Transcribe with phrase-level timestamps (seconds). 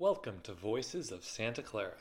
[0.00, 1.92] Welcome to Voices of Santa Clara.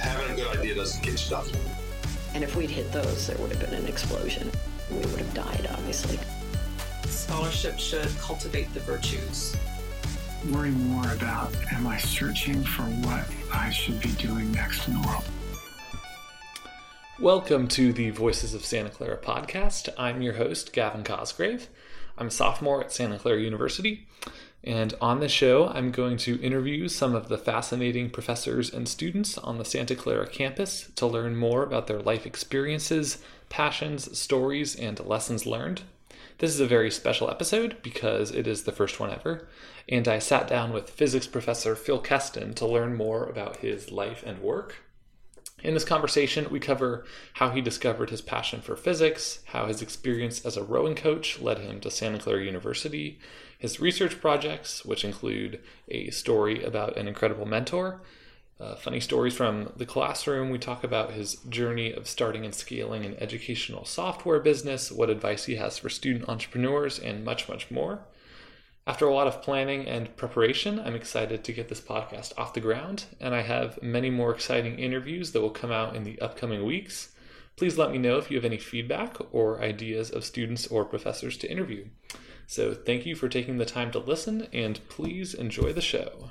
[0.00, 1.46] Having a good idea doesn't get stuff.
[2.32, 4.50] And if we'd hit those, there would have been an explosion.
[4.90, 6.18] We would have died, obviously.
[7.04, 9.54] Scholarship should cultivate the virtues.
[10.50, 15.06] Worry more about am I searching for what I should be doing next in the
[15.06, 15.24] world?
[17.20, 19.90] Welcome to the Voices of Santa Clara podcast.
[19.98, 21.68] I'm your host, Gavin Cosgrave.
[22.16, 24.06] I'm a sophomore at Santa Clara University,
[24.62, 29.36] and on this show, I'm going to interview some of the fascinating professors and students
[29.36, 33.18] on the Santa Clara campus to learn more about their life experiences,
[33.48, 35.82] passions, stories, and lessons learned.
[36.38, 39.48] This is a very special episode because it is the first one ever,
[39.88, 44.22] and I sat down with physics professor Phil Kesten to learn more about his life
[44.24, 44.83] and work.
[45.64, 50.44] In this conversation, we cover how he discovered his passion for physics, how his experience
[50.44, 53.18] as a rowing coach led him to Santa Clara University,
[53.58, 58.02] his research projects, which include a story about an incredible mentor,
[58.60, 60.50] uh, funny stories from the classroom.
[60.50, 65.46] We talk about his journey of starting and scaling an educational software business, what advice
[65.46, 68.00] he has for student entrepreneurs, and much, much more.
[68.86, 72.60] After a lot of planning and preparation, I'm excited to get this podcast off the
[72.60, 76.64] ground, and I have many more exciting interviews that will come out in the upcoming
[76.64, 77.14] weeks.
[77.56, 81.38] Please let me know if you have any feedback or ideas of students or professors
[81.38, 81.86] to interview.
[82.46, 86.30] So, thank you for taking the time to listen, and please enjoy the show.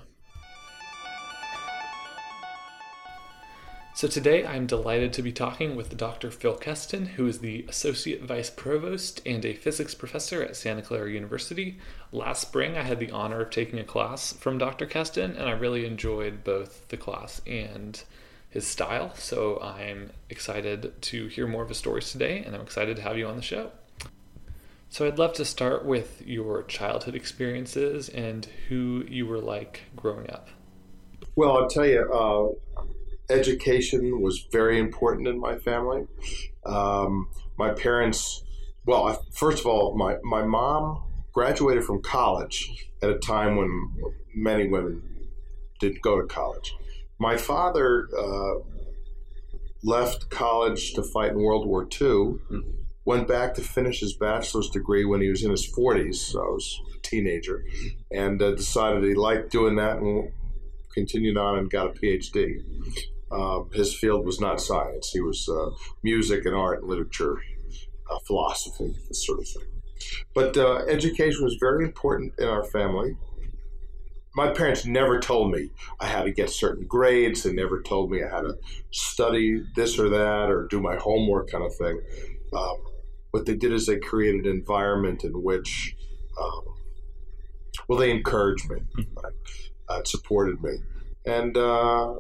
[4.04, 6.30] So today I'm delighted to be talking with Dr.
[6.30, 11.10] Phil Kesten, who is the Associate Vice Provost and a physics professor at Santa Clara
[11.10, 11.78] University.
[12.12, 14.86] Last spring I had the honor of taking a class from Dr.
[14.88, 18.04] Kesten, and I really enjoyed both the class and
[18.50, 19.16] his style.
[19.16, 23.18] So I'm excited to hear more of his stories today, and I'm excited to have
[23.18, 23.72] you on the show.
[24.90, 30.30] So I'd love to start with your childhood experiences and who you were like growing
[30.30, 30.50] up.
[31.38, 32.82] Well, I'll tell you, uh,
[33.34, 36.06] education was very important in my family.
[36.66, 38.44] Um, my parents,
[38.86, 42.70] well, I, first of all, my, my mom graduated from college
[43.02, 43.94] at a time when
[44.36, 45.02] many women
[45.80, 46.76] didn't go to college.
[47.20, 48.56] My father uh,
[49.84, 52.36] left college to fight in World War II,
[53.06, 56.50] went back to finish his bachelor's degree when he was in his 40s, so I
[56.50, 57.64] was a teenager,
[58.12, 60.32] and uh, decided he liked doing that and
[60.94, 62.62] continued on and got a PhD.
[63.34, 65.72] Um, his field was not science; he was uh,
[66.04, 67.42] music and art and literature,
[68.12, 69.64] uh, philosophy, this sort of thing.
[70.34, 73.16] But uh, education was very important in our family.
[74.36, 77.44] My parents never told me I had to get certain grades.
[77.44, 78.58] They never told me I had to
[78.92, 82.02] study this or that or do my homework, kind of thing.
[82.56, 82.78] Um,
[83.32, 85.96] what they did is they created an environment in which,
[86.40, 86.62] um,
[87.88, 88.82] well, they encouraged me,
[89.90, 90.78] uh, supported me,
[91.26, 92.16] and uh,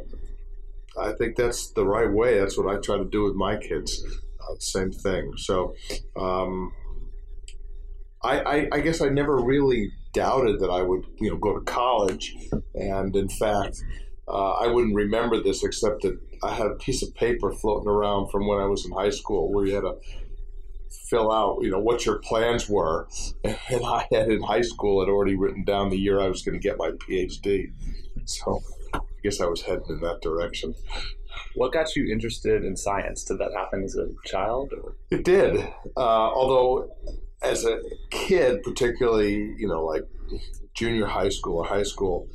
[0.99, 2.39] I think that's the right way.
[2.39, 4.03] That's what I try to do with my kids.
[4.39, 5.31] Uh, same thing.
[5.37, 5.73] So,
[6.15, 6.71] um,
[8.21, 11.65] I, I, I, guess I never really doubted that I would, you know, go to
[11.65, 12.35] college.
[12.73, 13.83] And in fact,
[14.27, 18.29] uh, I wouldn't remember this except that I had a piece of paper floating around
[18.29, 19.95] from when I was in high school where you had to
[21.09, 23.07] fill out, you know, what your plans were.
[23.69, 26.59] And I had in high school had already written down the year I was going
[26.59, 27.71] to get my PhD.
[28.25, 28.61] So
[29.23, 30.75] guess I was heading in that direction.
[31.55, 33.23] What got you interested in science?
[33.23, 34.73] Did that happen as a child?
[34.73, 34.95] Or?
[35.09, 35.59] It did.
[35.97, 36.89] Uh, although,
[37.41, 37.79] as a
[38.11, 40.03] kid, particularly, you know, like
[40.73, 42.27] junior high school or high school,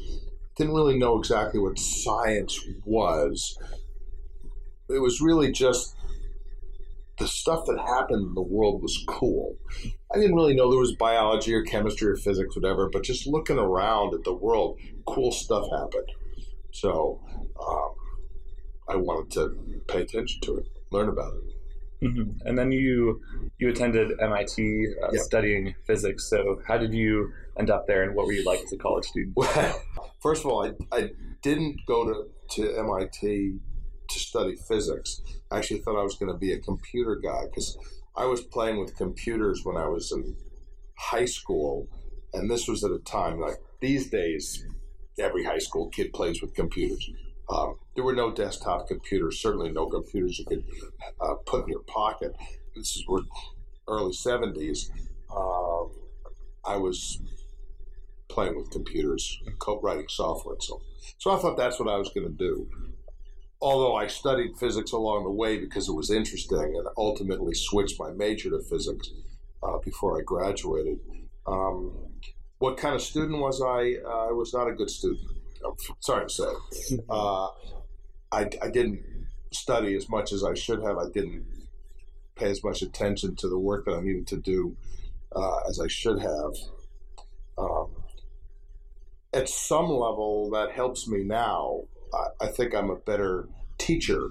[0.57, 3.59] didn't really know exactly what science was.
[4.89, 5.95] It was really just
[7.19, 9.57] the stuff that happened in the world was cool.
[10.13, 13.59] I didn't really know there was biology or chemistry or physics, whatever, but just looking
[13.59, 16.09] around at the world, cool stuff happened.
[16.73, 17.21] So
[17.61, 17.95] um,
[18.89, 21.59] I wanted to pay attention to it, learn about it.
[22.03, 22.47] Mm-hmm.
[22.47, 23.21] And then you
[23.59, 25.23] you attended MIT uh, yep.
[25.23, 26.31] studying physics.
[26.31, 29.07] So how did you end up there, and what were you like as a college
[29.07, 29.37] student?
[29.37, 29.83] Well,
[30.21, 31.11] first of all, I, I
[31.43, 32.29] didn't go to,
[32.63, 33.59] to MIT
[34.11, 35.21] to study physics.
[35.51, 37.77] I actually thought I was going to be a computer guy because
[38.17, 40.37] I was playing with computers when I was in
[40.97, 41.89] high school,
[42.33, 44.65] and this was at a time like these days
[45.19, 47.11] every high school kid plays with computers.
[47.51, 50.65] Um, there were no desktop computers, certainly no computers you could
[51.21, 52.37] uh, put in your pocket.
[52.77, 53.05] This is
[53.89, 54.91] early 70s.
[55.31, 55.91] Uh, um,
[56.65, 57.21] I was
[58.29, 60.81] playing with computers and writing software and so on.
[61.19, 62.69] So I thought that's what I was going to do.
[63.61, 68.11] Although I studied physics along the way because it was interesting and ultimately switched my
[68.13, 69.11] major to physics
[69.63, 71.01] uh, before I graduated.
[71.47, 72.08] Um,
[72.59, 73.97] what kind of student was I?
[74.05, 75.21] Uh, I was not a good student.
[75.65, 76.99] I'm sorry to say.
[77.09, 77.49] Uh,
[78.31, 79.03] I, I didn't
[79.53, 80.99] study as much as I should have.
[80.99, 81.45] I didn't
[82.37, 84.77] pay as much attention to the work that I needed to do
[85.35, 86.53] uh, as I should have.
[87.57, 87.89] Um,
[89.33, 91.83] at some level, that helps me now.
[92.13, 94.31] I, I think I'm a better teacher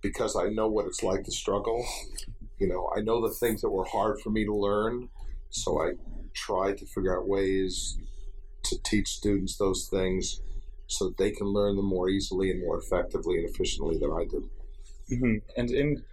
[0.00, 1.84] because I know what it's like to struggle.
[2.58, 5.08] You know, I know the things that were hard for me to learn,
[5.50, 5.92] so I
[6.36, 7.98] try to figure out ways
[8.64, 10.40] to teach students those things
[10.86, 14.24] so that they can learn them more easily and more effectively and efficiently than I
[14.24, 14.42] did.
[15.10, 15.36] Mm-hmm.
[15.56, 16.04] And in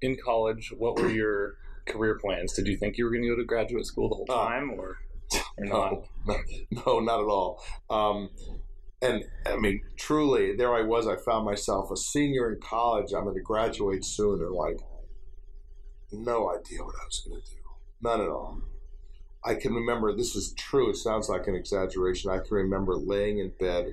[0.00, 1.54] in college, what were your
[1.86, 2.52] career plans?
[2.52, 4.70] Did you think you were going to go to graduate school the whole Uh, time,
[4.70, 4.98] or,
[5.58, 5.92] or not?
[6.26, 6.36] No,
[6.86, 7.62] no, not at all.
[7.88, 8.30] Um,
[9.00, 11.06] and I mean, truly, there I was.
[11.06, 13.12] I found myself a senior in college.
[13.12, 14.80] I'm going to graduate soon, and like,
[16.12, 17.56] no idea what I was going to do.
[18.02, 18.60] None at all.
[19.44, 20.14] I can remember.
[20.14, 20.90] This is true.
[20.90, 22.30] It sounds like an exaggeration.
[22.30, 23.92] I can remember laying in bed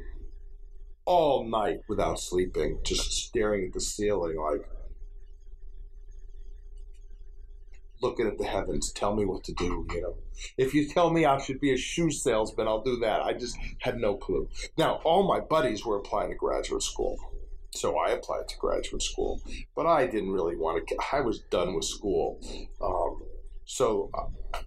[1.06, 4.65] all night without sleeping, just staring at the ceiling, like
[8.01, 8.92] looking at the heavens.
[8.94, 9.86] Tell me what to do.
[9.94, 10.15] You know,
[10.57, 13.21] if you tell me I should be a shoe salesman, I'll do that.
[13.21, 14.48] I just had no clue.
[14.77, 17.18] Now, all my buddies were applying to graduate school.
[17.74, 19.42] So I applied to graduate school,
[19.75, 20.98] but I didn't really want to.
[21.13, 22.38] I was done with school,
[22.81, 23.21] um,
[23.72, 24.12] so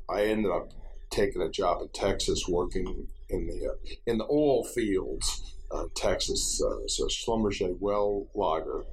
[0.09, 0.71] I ended up
[1.11, 6.63] taking a job in Texas, working in the uh, in the oil fields, uh, Texas.
[6.65, 8.85] Uh, so Schlumberger well logger,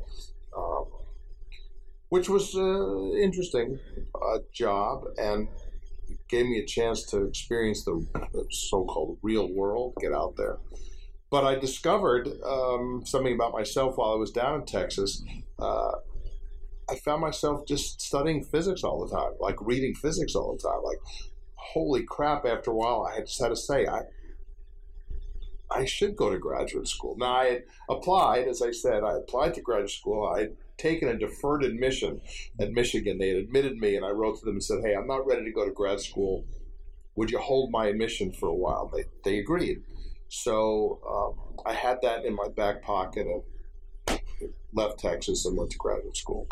[0.55, 0.85] um,
[2.09, 3.79] which was uh, interesting
[4.13, 5.47] uh, job and
[6.27, 8.05] gave me a chance to experience the
[8.49, 10.57] so-called real world, get out there.
[11.29, 15.23] But I discovered um, something about myself while I was down in Texas.
[16.91, 20.83] I found myself just studying physics all the time, like reading physics all the time.
[20.83, 20.99] Like,
[21.55, 22.45] holy crap!
[22.45, 24.01] After a while, I had just had to say, I
[25.71, 27.15] I should go to graduate school.
[27.17, 30.27] Now, I had applied, as I said, I applied to graduate school.
[30.27, 32.19] I had taken a deferred admission
[32.59, 33.17] at Michigan.
[33.17, 35.45] They had admitted me, and I wrote to them and said, "Hey, I'm not ready
[35.45, 36.45] to go to grad school.
[37.15, 39.81] Would you hold my admission for a while?" They they agreed.
[40.27, 44.19] So um, I had that in my back pocket and
[44.73, 46.47] left Texas and went to graduate school.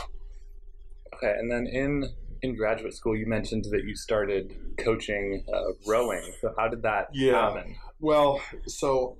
[1.21, 2.05] Okay, and then in
[2.41, 6.23] in graduate school, you mentioned that you started coaching uh, rowing.
[6.39, 7.53] So how did that Yeah.
[7.53, 7.75] happen?
[7.99, 9.17] Well, so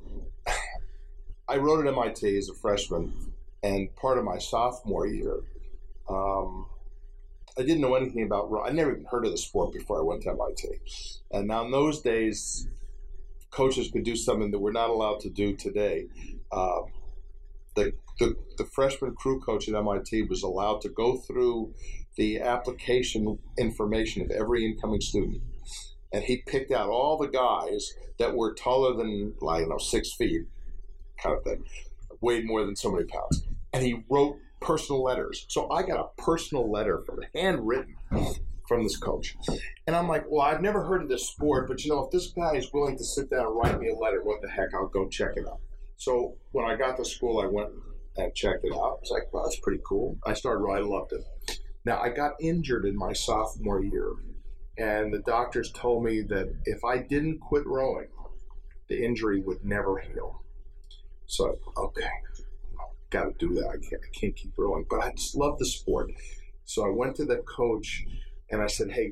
[1.50, 5.42] I rowed at MIT as a freshman, and part of my sophomore year,
[6.07, 6.68] um,
[7.57, 8.50] I didn't know anything about.
[8.50, 10.80] row- I never even heard of the sport before I went to MIT.
[11.31, 12.69] And now in those days,
[13.52, 16.07] coaches could do something that we're not allowed to do today.
[16.54, 16.86] Um,
[17.75, 21.74] the, the the freshman crew coach at MIT was allowed to go through
[22.18, 25.42] the application information of every incoming student
[26.12, 30.13] and he picked out all the guys that were taller than I don't know six
[30.13, 30.44] feet,
[31.21, 31.63] kind of thing,
[32.21, 35.45] weighed more than so many pounds, and he wrote personal letters.
[35.50, 37.95] So I got a personal letter from handwritten
[38.68, 39.36] from this coach,
[39.88, 42.27] and I'm like, well, I've never heard of this sport, but you know, if this
[42.27, 44.74] guy is willing to sit down and write me a letter, what the heck?
[44.74, 45.60] I'll go check it out.
[45.98, 47.69] So when I got to school, I went
[48.24, 48.77] and checked it out.
[48.77, 50.18] I was like, wow, that's pretty cool.
[50.25, 50.66] I started.
[50.66, 51.60] I loved it.
[51.86, 54.13] Now I got injured in my sophomore year
[54.80, 58.07] and the doctors told me that if I didn't quit rowing,
[58.88, 60.42] the injury would never heal.
[61.28, 62.09] So, okay,
[63.09, 63.68] got to do that.
[63.68, 66.11] I can't, I can't keep rowing, but I just love the sport.
[66.64, 68.06] So I went to the coach
[68.49, 69.11] and I said, "Hey,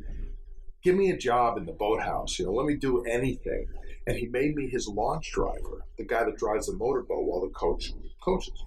[0.83, 2.39] give me a job in the boathouse.
[2.39, 3.67] You know, let me do anything."
[4.07, 7.49] And he made me his launch driver, the guy that drives the motorboat while the
[7.49, 7.91] coach
[8.23, 8.63] coaches.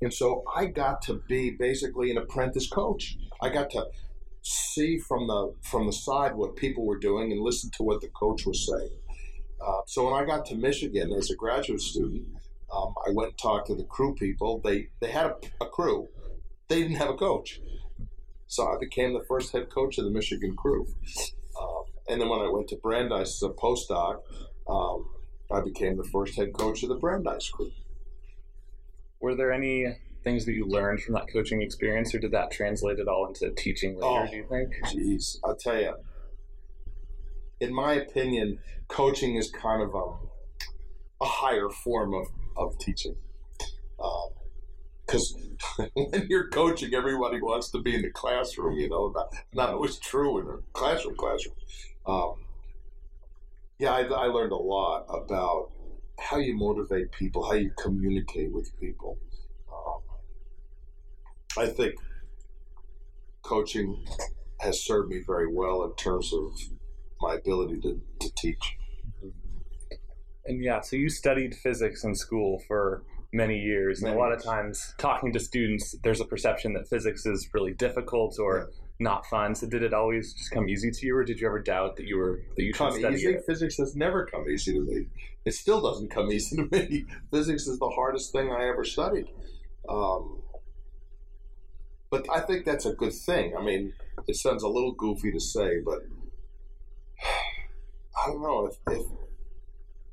[0.00, 3.16] And so I got to be basically an apprentice coach.
[3.40, 3.86] I got to
[4.42, 8.08] see from the from the side what people were doing and listen to what the
[8.08, 8.96] coach was saying.
[9.60, 12.26] Uh, so when I got to Michigan as a graduate student,
[12.72, 14.60] um, I went and talked to the crew people.
[14.62, 16.08] They they had a, a crew,
[16.68, 17.60] they didn't have a coach,
[18.46, 20.86] so I became the first head coach of the Michigan crew.
[21.60, 24.20] Uh, and then when I went to Brandeis as a postdoc,
[24.68, 25.08] um,
[25.50, 27.72] I became the first head coach of the Brandeis crew.
[29.20, 32.98] Were there any things that you learned from that coaching experience, or did that translate
[32.98, 34.06] at all into teaching later?
[34.06, 34.26] Oh.
[34.30, 34.74] Do you think?
[34.86, 35.94] Jeez, I'll tell you.
[37.60, 38.58] In my opinion,
[38.88, 43.16] coaching is kind of a, a higher form of, of teaching.
[45.06, 45.34] Because
[45.94, 49.98] when you're coaching, everybody wants to be in the classroom, you know, not, not always
[49.98, 51.54] true in a classroom, classroom.
[52.06, 52.34] Um,
[53.78, 55.70] yeah, I, I learned a lot about
[56.18, 59.18] how you motivate people, how you communicate with people.
[59.72, 60.02] Um,
[61.56, 61.94] I think
[63.42, 64.04] coaching
[64.60, 66.52] has served me very well in terms of
[67.20, 68.76] my ability to, to teach.
[70.44, 74.42] And yeah, so you studied physics in school for many years, and a lot of
[74.42, 79.54] times talking to students, there's a perception that physics is really difficult or not fun.
[79.54, 82.06] So did it always just come easy to you, or did you ever doubt that
[82.06, 83.34] you were that you should come study easy.
[83.34, 83.44] it?
[83.46, 85.06] Physics has never come easy to me.
[85.44, 87.06] It still doesn't come easy to me.
[87.30, 89.28] Physics is the hardest thing I ever studied.
[89.88, 90.42] Um,
[92.10, 93.54] but I think that's a good thing.
[93.56, 93.92] I mean,
[94.26, 96.00] it sounds a little goofy to say, but
[97.22, 99.06] I don't know if if,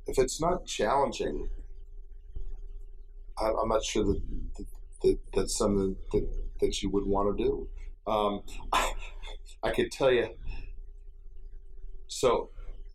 [0.06, 1.48] if it's not challenging.
[3.38, 4.22] I, I'm not sure that,
[4.56, 4.66] that,
[5.02, 6.28] that that's something that,
[6.60, 7.68] that you would want to do.
[8.06, 8.92] Um, I,
[9.62, 10.28] I could tell you.
[12.06, 12.50] So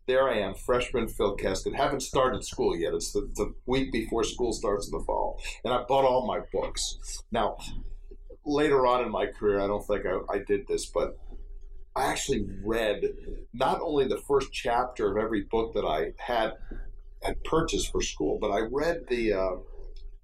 [0.08, 1.76] there I am, freshman Phil Kesten.
[1.76, 2.94] Haven't started school yet.
[2.94, 5.40] It's the, the week before school starts in the fall.
[5.64, 7.22] And I bought all my books.
[7.32, 7.58] Now,
[8.46, 11.18] later on in my career, I don't think I, I did this, but
[11.96, 13.04] I actually read
[13.54, 16.54] not only the first chapter of every book that I had
[17.22, 19.52] had purchased for school, but I read the uh,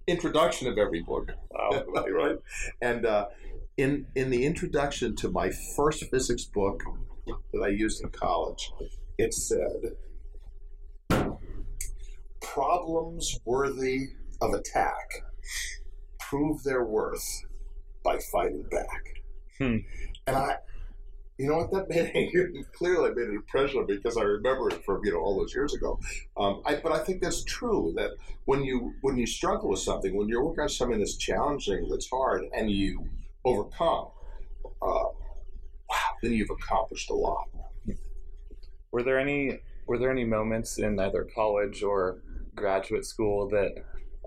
[0.08, 1.32] introduction of every book.
[1.51, 1.84] Wow.
[1.94, 2.38] right?
[2.82, 3.27] And uh,
[3.77, 6.81] in in the introduction to my first physics book
[7.53, 8.72] that I used in college,
[9.17, 9.96] it said,
[12.41, 14.07] "Problems worthy
[14.41, 15.24] of attack
[16.19, 17.46] prove their worth
[18.03, 19.03] by fighting back."
[19.57, 19.77] Hmm.
[20.25, 20.57] And I.
[21.39, 22.65] You know what that made?
[22.74, 26.00] Clearly, made an impression because I remember it from you know all those years ago.
[26.36, 27.93] Um, I, but I think that's true.
[27.96, 28.10] That
[28.46, 32.10] when you when you struggle with something, when you're working on something that's challenging, that's
[32.10, 33.07] hard, and you
[33.47, 34.07] overcome,
[34.81, 35.07] uh,
[35.89, 37.45] wow, then you've accomplished a lot.
[38.91, 42.21] Were there any Were there any moments in either college or
[42.55, 43.71] graduate school that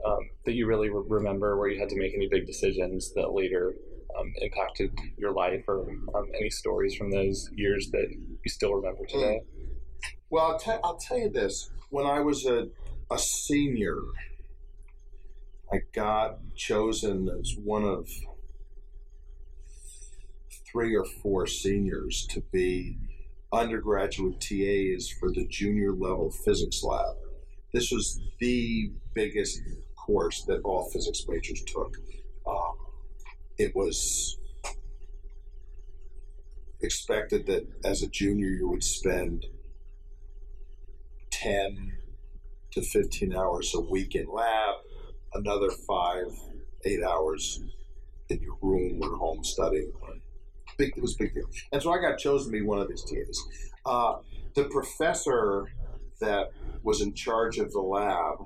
[0.07, 3.33] um, that you really re- remember where you had to make any big decisions that
[3.33, 3.75] later
[4.19, 5.77] um, impacted your life, or
[6.15, 9.41] um, any stories from those years that you still remember today?
[10.31, 11.71] Well, I'll, tell I'll tell you this.
[11.91, 12.69] When I was a,
[13.11, 13.99] a senior,
[15.73, 18.09] I got chosen as one of
[20.71, 22.97] three or four seniors to be
[23.53, 27.17] undergraduate TAs for the junior level physics lab.
[27.73, 29.61] This was the biggest
[29.97, 31.97] course that all physics majors took.
[32.47, 32.77] Um,
[33.59, 34.39] it was
[36.81, 39.47] expected that as a junior you would spend
[41.31, 41.93] 10
[42.73, 44.77] to 15 hours a week in lab,
[45.35, 46.27] another five,
[46.85, 47.61] eight hours
[48.29, 49.93] in your room or home studying.
[50.81, 51.45] Big, it was a big deal.
[51.73, 53.45] And so I got chosen to be one of these TAs.
[53.85, 54.17] Uh,
[54.55, 55.67] the professor
[56.21, 56.51] that
[56.83, 58.39] was in charge of the lab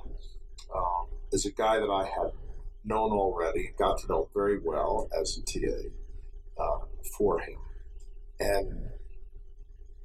[0.75, 2.33] um, is a guy that I had
[2.85, 6.85] known already, got to know very well as a TA uh,
[7.17, 7.59] for him.
[8.41, 8.91] And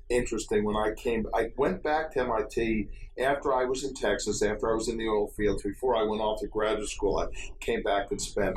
[0.10, 1.26] interesting when I came.
[1.34, 2.88] I went back to MIT
[3.20, 6.22] after I was in Texas, after I was in the oil fields, before I went
[6.22, 7.18] off to graduate school.
[7.18, 7.28] I
[7.60, 8.56] came back and spent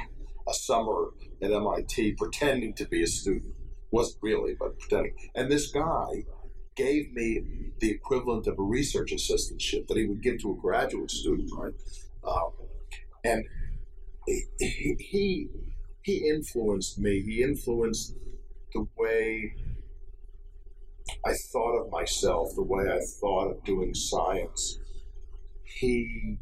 [0.49, 1.09] a summer
[1.43, 3.55] at MIT pretending to be a student.
[3.93, 5.15] Wasn't really, but pretending.
[5.35, 6.25] And this guy
[6.75, 7.43] gave me
[7.79, 11.75] the equivalent of a research assistantship that he would give to a graduate student, right?
[12.27, 12.53] Um,
[13.23, 13.45] and
[14.27, 15.49] he, he
[16.03, 17.23] he influenced me.
[17.23, 18.15] He influenced
[18.73, 19.55] the way
[21.25, 24.79] I thought of myself, the way I thought of doing science.
[25.65, 26.39] He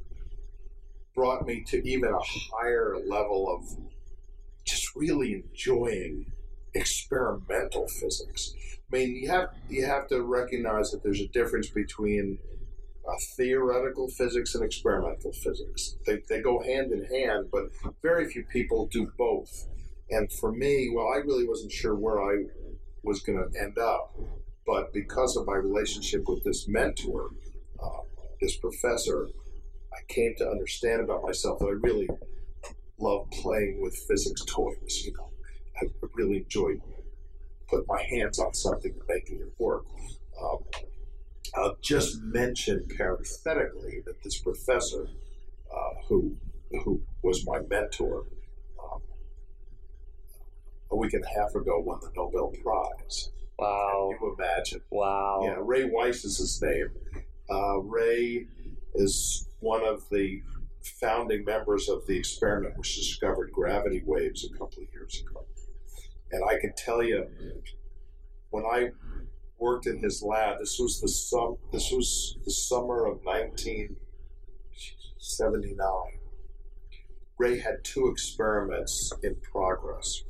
[1.14, 2.19] brought me to even a
[2.54, 3.64] higher level of
[4.64, 6.26] just really enjoying
[6.74, 8.54] experimental physics.
[8.92, 12.38] I mean, you have you have to recognize that there's a difference between
[13.36, 15.96] theoretical physics and experimental physics.
[16.06, 17.64] They, they go hand in hand, but
[18.02, 19.66] very few people do both.
[20.10, 22.44] And for me, well, I really wasn't sure where I
[23.02, 24.14] was going to end up,
[24.66, 27.30] but because of my relationship with this mentor,
[27.82, 28.02] uh,
[28.40, 29.28] this professor,
[29.92, 32.08] I came to understand about myself that I really
[32.98, 35.02] love playing with physics toys.
[35.04, 35.29] You know,
[35.82, 36.80] I really enjoyed
[37.68, 39.84] putting my hands on something and making it work.
[40.42, 40.58] Um,
[41.54, 45.08] I'll just mention parenthetically that this professor,
[45.72, 46.37] uh, who
[46.84, 48.25] who was my mentor,
[48.82, 49.00] um,
[50.90, 53.30] a week and a half ago won the Nobel Prize.
[53.58, 54.10] Wow!
[54.18, 54.80] Can you imagine?
[54.90, 55.40] Wow!
[55.44, 56.90] Yeah, Ray Weiss is his name.
[57.50, 58.46] Uh, Ray
[58.94, 60.42] is one of the
[61.00, 65.44] founding members of the experiment which discovered gravity waves a couple of years ago.
[66.32, 67.26] And I can tell you,
[68.50, 68.90] when I
[69.58, 75.88] worked in his lab, this was the sum, this was the summer of 1979.
[77.38, 80.22] Ray had two experiments in progress.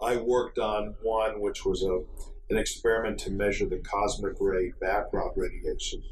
[0.00, 2.00] I worked on one which was a
[2.52, 6.02] an experiment to measure the cosmic ray background radiation.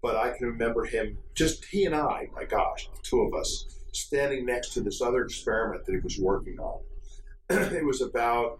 [0.00, 3.66] But I can remember him, just he and I, my gosh, the two of us,
[3.92, 6.80] standing next to this other experiment that he was working on.
[7.50, 8.58] it was about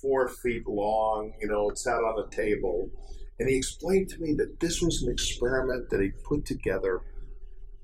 [0.00, 2.90] four feet long, you know, it sat on a table.
[3.38, 7.00] And he explained to me that this was an experiment that he put together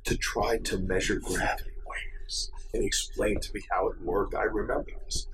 [0.05, 2.51] to try to measure gravity waves.
[2.73, 4.35] And he explained to me how it worked.
[4.35, 5.27] I remember this.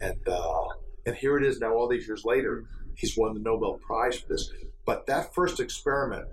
[0.00, 0.68] And uh,
[1.06, 2.64] and here it is now, all these years later,
[2.96, 4.50] he's won the Nobel Prize for this.
[4.84, 6.26] But that first experiment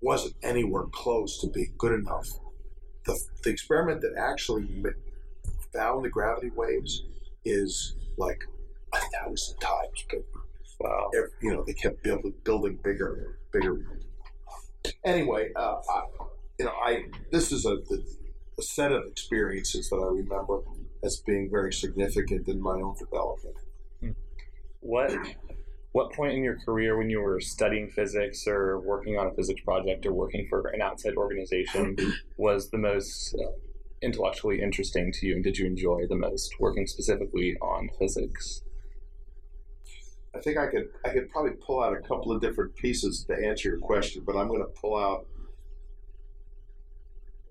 [0.00, 2.26] wasn't anywhere close to being good enough.
[3.04, 4.84] The, the experiment that actually
[5.72, 7.04] found the gravity waves
[7.44, 8.42] is like
[8.92, 10.24] a thousand times bigger.
[10.80, 11.10] Wow.
[11.16, 13.84] Every, you know, they kept building, building bigger, bigger.
[15.04, 16.02] Anyway, uh, I,
[16.58, 17.78] you know, I this is a,
[18.58, 20.60] a set of experiences that I remember
[21.04, 23.56] as being very significant in my own development.
[24.80, 25.12] What
[25.92, 29.60] what point in your career when you were studying physics or working on a physics
[29.62, 31.96] project or working for an outside organization
[32.36, 33.50] was the most uh,
[34.02, 38.62] intellectually interesting to you and did you enjoy the most working specifically on physics
[40.38, 43.34] I think I could I could probably pull out a couple of different pieces to
[43.34, 45.26] answer your question, but I'm going to pull out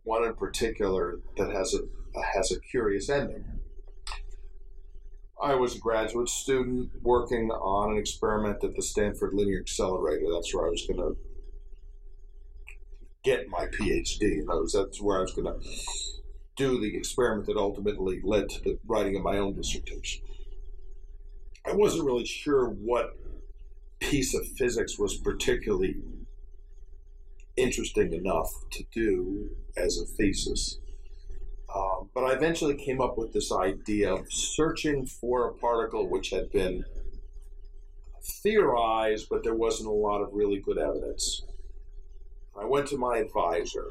[0.04, 1.82] one in particular that has a
[2.34, 3.44] has a curious ending.
[5.42, 10.26] I was a graduate student working on an experiment at the Stanford Linear Accelerator.
[10.34, 11.18] That's where I was going to
[13.24, 14.44] get my PhD.
[14.74, 15.60] That's where I was going to
[16.58, 20.24] do the experiment that ultimately led to the writing of my own dissertation.
[21.66, 23.18] I wasn't really sure what
[24.00, 25.98] piece of physics was particularly
[27.56, 30.80] interesting enough to do as a thesis.
[31.74, 36.30] Um, but I eventually came up with this idea of searching for a particle which
[36.30, 36.86] had been
[38.42, 41.44] theorized, but there wasn't a lot of really good evidence.
[42.60, 43.88] I went to my advisor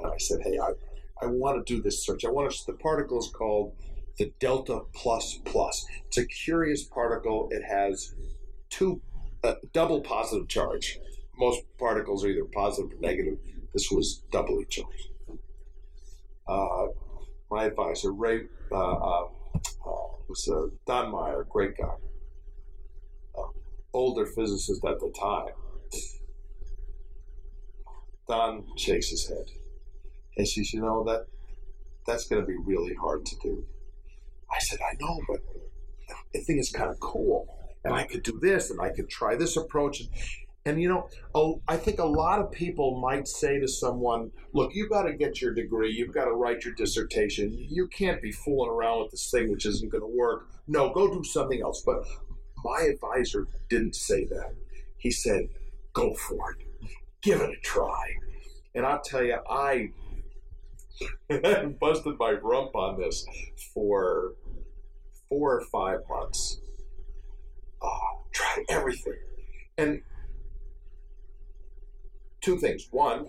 [0.00, 0.72] and I said, Hey, I,
[1.20, 2.24] I want to do this search.
[2.24, 3.74] I want to, the particle is called
[4.18, 5.86] the delta plus plus.
[6.08, 7.48] It's a curious particle.
[7.50, 8.14] It has
[8.70, 9.00] two
[9.42, 10.98] uh, double positive charge.
[11.38, 13.38] Most particles are either positive or negative.
[13.72, 15.08] This was doubly charged.
[16.48, 16.86] Uh,
[17.50, 19.28] my advisor, Ray, uh, uh, uh
[20.28, 21.94] was uh, Don Meyer, great guy,
[23.92, 25.54] older physicist at the time.
[28.28, 29.55] Don shakes his head
[30.36, 31.26] and says, "You know that
[32.06, 33.64] that's going to be really hard to do."
[34.50, 35.40] I said, "I know, but
[36.34, 37.48] I think it's kind of cool,
[37.84, 40.10] and I could do this, and I could try this approach." And,
[40.64, 44.74] and you know, oh, I think a lot of people might say to someone, "Look,
[44.74, 45.92] you've got to get your degree.
[45.92, 47.52] You've got to write your dissertation.
[47.52, 50.48] You can't be fooling around with this thing which isn't going to work.
[50.66, 52.04] No, go do something else." But
[52.64, 54.54] my advisor didn't say that.
[54.96, 55.48] He said,
[55.92, 56.66] "Go for it.
[57.22, 58.14] Give it a try."
[58.74, 59.92] And I'll tell you, I
[61.80, 63.26] busted my rump on this
[63.74, 64.34] for
[65.28, 66.60] four or five months.
[67.82, 69.18] Oh, tried everything.
[69.78, 70.02] And
[72.40, 72.88] two things.
[72.90, 73.26] One,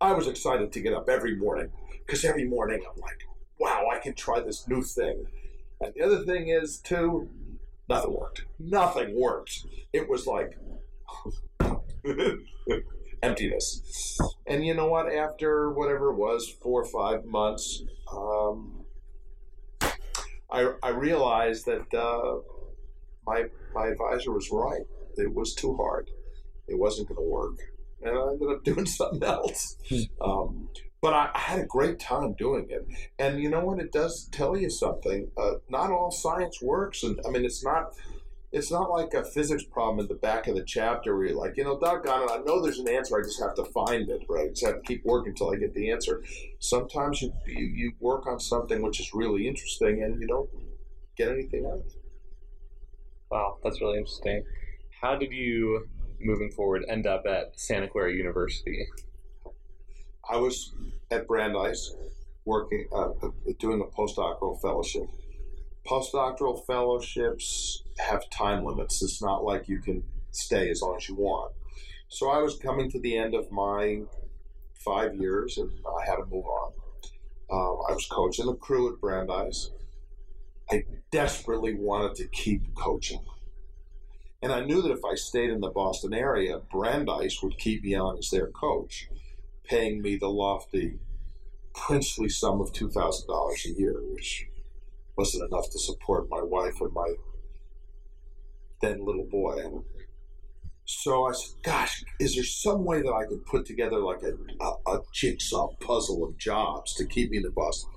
[0.00, 1.70] I was excited to get up every morning
[2.06, 3.26] because every morning I'm like,
[3.58, 5.26] wow, I can try this new thing.
[5.80, 7.28] And the other thing is, too,
[7.88, 8.44] nothing worked.
[8.58, 9.66] Nothing worked.
[9.92, 10.58] It was like
[13.22, 14.18] emptiness.
[14.46, 15.12] And you know what?
[15.12, 18.84] After whatever it was, four or five months, um,
[20.50, 22.40] I, I realized that uh,
[23.26, 24.86] my my advisor was right.
[25.16, 26.10] It was too hard.
[26.68, 27.58] It wasn't going to work
[28.02, 29.76] and I ended up doing something else.
[30.20, 30.68] Um,
[31.00, 32.86] but I, I, had a great time doing it.
[33.18, 33.78] And you know what?
[33.78, 35.30] It does tell you something.
[35.36, 37.94] Uh, not all science works, and I mean, it's not.
[38.56, 41.58] It's not like a physics problem at the back of the chapter where you're like,
[41.58, 44.22] you know, doggone it, I know there's an answer, I just have to find it,
[44.30, 44.46] right?
[44.46, 46.24] I just have to keep working until I get the answer.
[46.58, 50.48] Sometimes you, you, you work on something which is really interesting and you don't
[51.18, 51.92] get anything out of it.
[53.30, 54.42] Wow, that's really interesting.
[55.02, 55.86] How did you
[56.18, 58.86] moving forward end up at Santa Clara University?
[60.30, 60.72] I was
[61.10, 61.94] at Brandeis
[62.46, 63.10] working, uh,
[63.58, 65.10] doing a postdoctoral fellowship.
[65.86, 69.02] Postdoctoral fellowships have time limits.
[69.02, 71.52] It's not like you can stay as long as you want.
[72.08, 74.02] So I was coming to the end of my
[74.84, 76.72] five years and I had to move on.
[77.50, 79.70] Um, I was coaching the crew at Brandeis.
[80.70, 83.24] I desperately wanted to keep coaching.
[84.42, 87.94] And I knew that if I stayed in the Boston area, Brandeis would keep me
[87.94, 89.08] on as their coach,
[89.64, 90.98] paying me the lofty,
[91.74, 94.48] princely sum of $2,000 a year, which
[95.16, 97.14] wasn't enough to support my wife and my
[98.82, 99.58] then little boy.
[99.58, 99.84] And
[100.84, 104.34] So I said, "Gosh, is there some way that I could put together like a,
[104.62, 107.90] a, a jigsaw puzzle of jobs to keep me in the Boston?"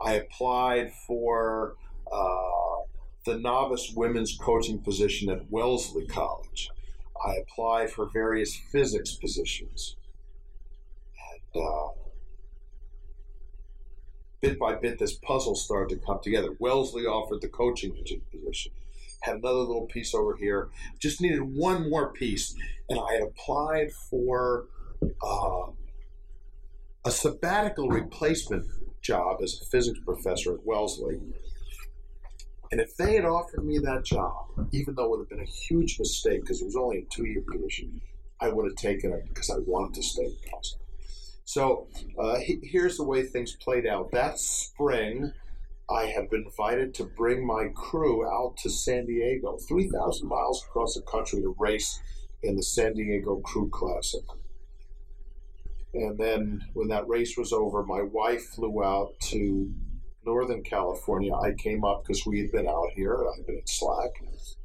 [0.00, 1.76] I applied for
[2.10, 2.76] uh,
[3.24, 6.70] the novice women's coaching position at Wellesley College.
[7.24, 9.96] I applied for various physics positions,
[11.54, 11.88] and uh,
[14.42, 16.50] bit by bit, this puzzle started to come together.
[16.58, 17.94] Wellesley offered the coaching
[18.30, 18.72] position.
[19.20, 20.68] Had another little piece over here.
[20.98, 22.54] Just needed one more piece,
[22.88, 24.66] and I had applied for
[25.22, 25.70] uh,
[27.04, 28.66] a sabbatical replacement
[29.00, 31.20] job as a physics professor at Wellesley.
[32.72, 35.44] And if they had offered me that job, even though it would have been a
[35.44, 38.00] huge mistake because it was only a two year position,
[38.40, 40.81] I would have taken it because I wanted to stay in Boston.
[41.52, 41.86] So
[42.18, 44.10] uh, he, here's the way things played out.
[44.12, 45.34] That spring,
[45.90, 50.94] I had been invited to bring my crew out to San Diego, 3,000 miles across
[50.94, 52.00] the country to race
[52.42, 54.24] in the San Diego Crew Classic.
[55.92, 59.70] And then when that race was over, my wife flew out to
[60.24, 61.34] Northern California.
[61.34, 63.26] I came up because we had been out here.
[63.28, 64.08] I'd been at SLAC.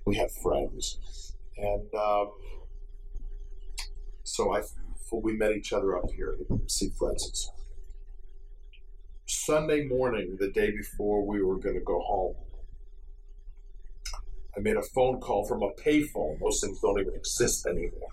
[0.06, 1.34] We had friends.
[1.58, 2.32] And um,
[4.23, 4.62] so I,
[5.12, 7.52] we met each other up here to see friends.
[9.26, 12.36] Sunday morning, the day before we were going to go home,
[14.56, 16.39] I made a phone call from a payphone.
[16.39, 18.10] Those things don't even exist anymore.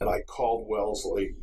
[0.00, 1.34] And I called Wellesley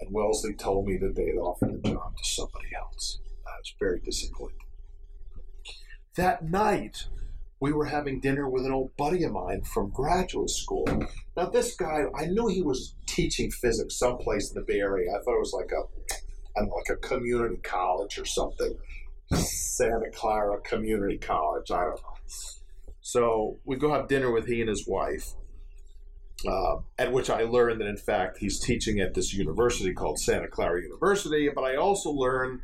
[0.00, 3.18] and Wellesley told me that they had offered the job to somebody else.
[3.46, 4.58] I was very disappointed.
[6.16, 7.06] That night,
[7.60, 10.86] we were having dinner with an old buddy of mine from graduate school.
[11.36, 15.10] Now, this guy, I knew he was teaching physics someplace in the Bay Area.
[15.10, 15.82] I thought it was like a,
[16.56, 18.76] I don't know, like a community college or something.
[19.34, 21.70] Santa Clara Community College.
[21.70, 22.16] I don't know.
[23.00, 25.34] So we go have dinner with he and his wife
[26.46, 30.48] uh, at which I learned that in fact he's teaching at this university called Santa
[30.48, 31.48] Clara University.
[31.52, 32.60] But I also learned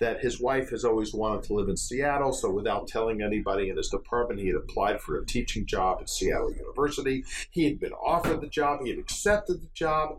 [0.00, 3.76] that his wife has always wanted to live in Seattle, so without telling anybody in
[3.76, 7.24] his department, he had applied for a teaching job at Seattle University.
[7.50, 10.18] He had been offered the job, he had accepted the job,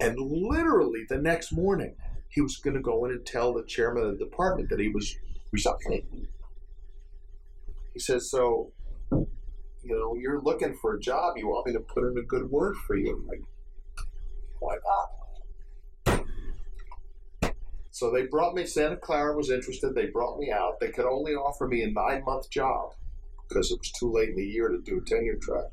[0.00, 1.94] and literally the next morning,
[2.28, 4.88] he was going to go in and tell the chairman of the department that he
[4.88, 5.16] was
[5.52, 6.28] resigning.
[7.92, 8.72] He says, So
[9.84, 11.36] you know, you're looking for a job.
[11.36, 13.16] You want me to put in a good word for you.
[13.16, 13.42] I'm like,
[14.58, 15.13] why not?
[17.94, 19.94] So they brought me, Santa Clara was interested.
[19.94, 20.80] They brought me out.
[20.80, 22.92] They could only offer me a nine month job
[23.48, 25.70] because it was too late in the year to do a tenure track.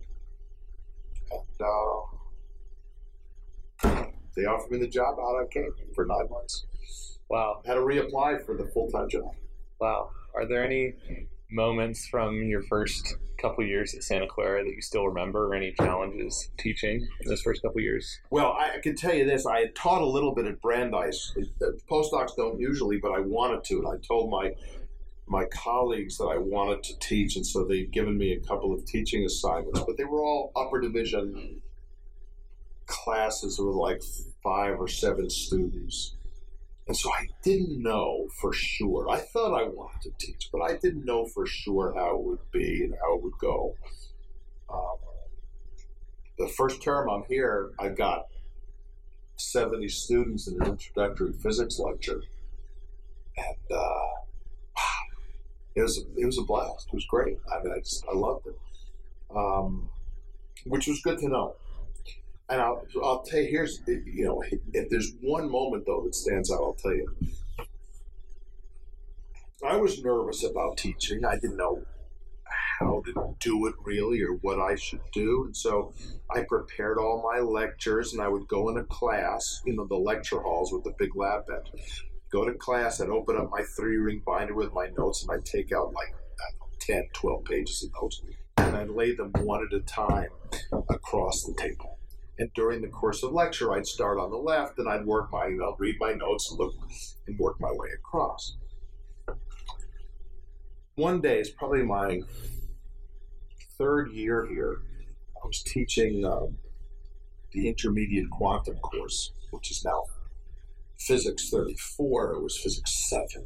[1.31, 1.62] And
[3.89, 5.17] uh, they offered me the job.
[5.19, 6.67] Out I came for nine months.
[7.27, 7.63] Wow.
[7.65, 9.34] Had to reapply for the full time job.
[9.79, 10.12] Wow.
[10.36, 10.93] Are there any
[11.51, 15.73] moments from your first couple years at Santa Clara that you still remember, or any
[15.73, 18.19] challenges teaching in those first couple years?
[18.29, 21.33] Well, I can tell you this: I had taught a little bit at Brandeis.
[21.89, 24.51] Postdocs don't usually, but I wanted to, and I told my
[25.27, 28.85] my colleagues that I wanted to teach, and so they'd given me a couple of
[28.85, 31.61] teaching assignments, but they were all upper division
[32.85, 34.01] classes with like
[34.43, 36.15] five or seven students.
[36.91, 39.10] And so I didn't know for sure.
[39.10, 42.51] I thought I wanted to teach, but I didn't know for sure how it would
[42.51, 43.77] be and how it would go.
[44.69, 44.97] Um,
[46.38, 48.25] the first term I'm here, I got
[49.38, 52.23] 70 students in an introductory physics lecture.
[53.38, 54.75] And uh,
[55.75, 56.88] it was it was a blast.
[56.89, 57.38] It was great.
[57.49, 58.60] I mean, I just I loved it,
[59.34, 59.89] um,
[60.65, 61.56] which was good to know.
[62.51, 66.51] And I'll, I'll tell you, here's, you know, if there's one moment though that stands
[66.51, 67.15] out, I'll tell you.
[69.65, 71.23] I was nervous about teaching.
[71.23, 71.85] I didn't know
[72.77, 75.45] how to do it really or what I should do.
[75.45, 75.93] And so
[76.29, 79.95] I prepared all my lectures and I would go in a class, you know, the
[79.95, 81.67] lecture halls with the big lab bench.
[82.31, 85.45] Go to class, I'd open up my three ring binder with my notes and I'd
[85.45, 88.21] take out like know, 10, 12 pages of notes
[88.57, 90.31] and I'd lay them one at a time
[90.89, 91.99] across the table.
[92.39, 95.56] And during the course of lecture, I'd start on the left and I'd work my,
[95.63, 96.74] I'll read my notes and look
[97.28, 98.58] and work my way across.
[100.96, 102.22] One day, it's probably my
[103.82, 104.82] third year here,
[105.44, 106.58] I was teaching um,
[107.52, 110.04] the intermediate quantum course, which is now
[111.00, 112.34] physics 34.
[112.34, 113.46] It was physics 7 then.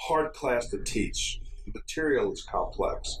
[0.00, 1.40] Hard class to teach.
[1.64, 3.20] The material is complex.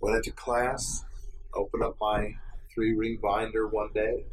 [0.00, 1.04] Went into class,
[1.54, 2.34] opened up my
[2.74, 4.26] three ring binder one day,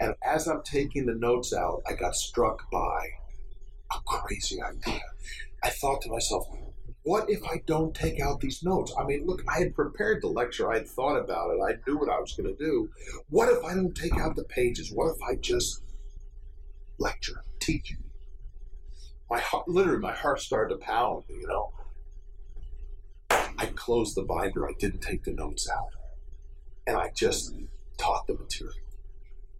[0.00, 3.08] and as I'm taking the notes out, I got struck by
[3.92, 5.00] a crazy idea.
[5.62, 6.46] I thought to myself,
[7.02, 8.92] what if I don't take out these notes?
[8.98, 11.98] I mean, look, I had prepared the lecture, I had thought about it, I knew
[11.98, 12.90] what I was going to do.
[13.30, 14.92] What if I don't take out the pages?
[14.92, 15.82] What if I just
[16.98, 17.94] lecture, teach?
[19.30, 21.72] My heart, literally, my heart started to pound, you know.
[23.58, 25.90] I closed the binder, I didn't take the notes out,
[26.86, 27.54] and I just
[27.98, 28.74] taught the material.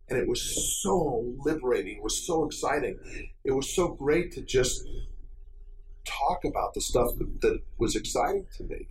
[0.08, 2.98] And it was so liberating, it was so exciting,
[3.44, 4.88] it was so great to just
[6.04, 8.88] talk about the stuff that, was exciting to me.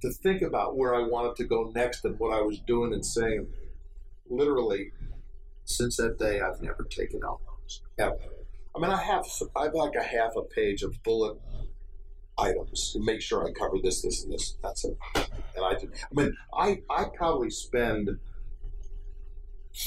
[0.00, 3.04] To think about where I wanted to go next and what I was doing and
[3.04, 3.48] saying.
[4.30, 4.92] Literally,
[5.64, 8.16] since that day, I've never taken out notes ever.
[8.74, 11.36] I mean, I have I have like a half a page of bullet
[12.38, 14.56] items to make sure I cover this, this, and this.
[14.62, 14.96] That's it.
[15.14, 15.70] And I.
[15.70, 18.18] I mean, I I probably spend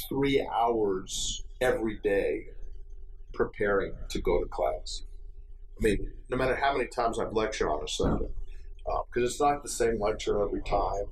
[0.09, 2.47] three hours every day
[3.33, 5.03] preparing to go to class.
[5.79, 8.33] I mean, no matter how many times I've lectured on a subject,
[8.85, 11.05] because uh, it's not the same lecture every time.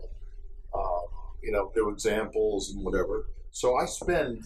[0.73, 1.01] Uh,
[1.43, 3.27] you know, new examples and whatever.
[3.51, 4.43] So I spend,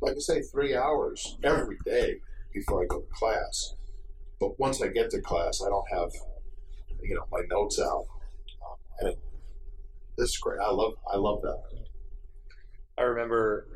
[0.00, 2.20] like I say, three hours every day
[2.54, 3.74] before I go to class.
[4.40, 6.10] But once I get to class, I don't have,
[7.02, 8.06] you know, my notes out,
[8.62, 9.18] uh, and it,
[10.16, 10.58] this is great.
[10.60, 11.62] I love, I love that.
[12.98, 13.66] I remember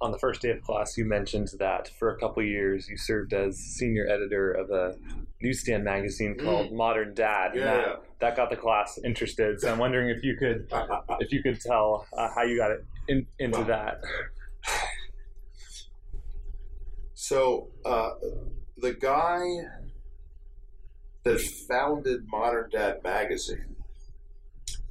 [0.00, 3.32] on the first day of class, you mentioned that for a couple years you served
[3.32, 4.96] as senior editor of a
[5.40, 6.44] newsstand magazine mm.
[6.44, 6.76] called mm.
[6.76, 7.52] Modern Dad.
[7.54, 7.94] Yeah, that, yeah.
[8.20, 9.60] that got the class interested.
[9.60, 10.68] So I'm wondering if you could
[11.20, 13.64] if you could tell uh, how you got it in, into wow.
[13.64, 14.00] that.
[17.14, 18.10] So uh,
[18.76, 19.40] the guy
[21.24, 23.76] that founded Modern Dad magazine,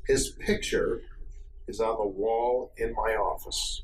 [0.08, 1.02] his picture
[1.68, 3.84] is on the wall in my office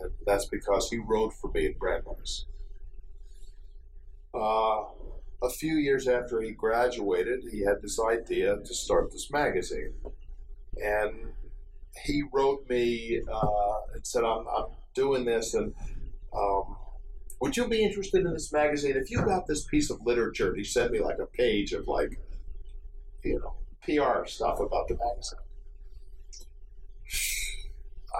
[0.00, 2.46] and that's because he wrote for me at Brandeis.
[4.34, 4.84] Uh,
[5.42, 9.94] a few years after he graduated, he had this idea to start this magazine.
[10.76, 11.32] And
[12.04, 15.74] he wrote me uh, and said, I'm, I'm doing this, and
[16.32, 16.76] um,
[17.40, 18.96] would you be interested in this magazine?
[18.96, 22.20] If you got this piece of literature, he sent me like a page of like,
[23.24, 25.38] you know, PR stuff about the magazine.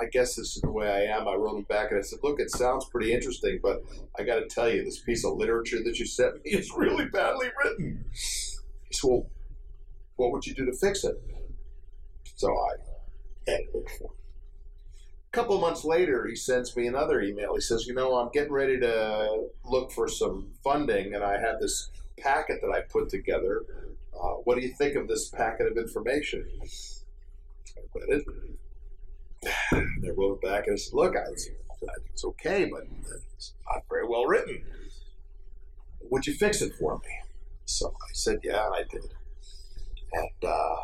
[0.01, 1.29] I guess this is the way I am.
[1.29, 3.83] I wrote him back and I said, Look, it sounds pretty interesting, but
[4.19, 7.07] I got to tell you, this piece of literature that you sent me is really
[7.07, 8.05] badly written.
[8.13, 9.27] He said, Well,
[10.17, 11.21] what would you do to fix it?
[12.37, 14.11] So I edited it for.
[15.33, 17.55] A couple months later, he sends me another email.
[17.55, 21.61] He says, You know, I'm getting ready to look for some funding, and I had
[21.61, 23.63] this packet that I put together.
[24.13, 26.49] Uh, what do you think of this packet of information?
[26.61, 28.25] I read it
[29.71, 31.23] and I wrote back and I said, "Look, I,
[32.13, 32.83] it's okay, but
[33.37, 34.65] it's not very well written.
[36.11, 37.15] Would you fix it for me?"
[37.67, 39.15] So I said, "Yeah," I did.
[40.13, 40.77] And uh,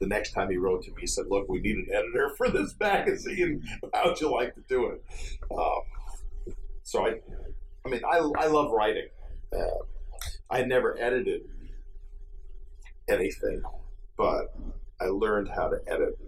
[0.00, 2.48] the next time he wrote to me, he said, "Look, we need an editor for
[2.50, 3.62] this magazine.
[3.94, 5.04] How'd you like to do it?"
[5.50, 5.82] Um,
[6.82, 7.20] so I,
[7.86, 9.08] I mean, I, I love writing.
[9.52, 9.84] Uh,
[10.50, 11.42] I never edited
[13.08, 13.62] anything,
[14.16, 14.54] but
[15.00, 16.18] I learned how to edit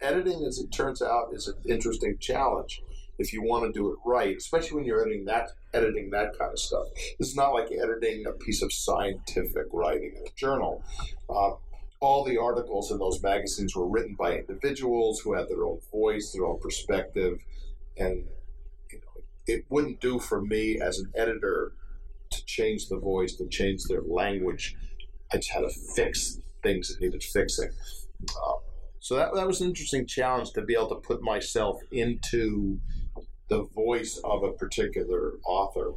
[0.00, 2.82] editing, as it turns out, is an interesting challenge
[3.18, 6.52] if you want to do it right, especially when you're editing that editing that kind
[6.52, 6.86] of stuff.
[7.18, 10.82] It's not like editing a piece of scientific writing in a journal.
[11.28, 11.50] Uh,
[12.00, 16.32] all the articles in those magazines were written by individuals who had their own voice,
[16.32, 17.38] their own perspective,
[17.98, 18.24] and
[18.90, 21.72] you know, it wouldn't do for me as an editor
[22.30, 24.76] to change the voice, to change their language.
[25.32, 27.70] I just had to fix things that needed fixing.
[28.28, 28.52] Uh,
[28.98, 32.80] so that, that was an interesting challenge to be able to put myself into
[33.48, 35.92] the voice of a particular author.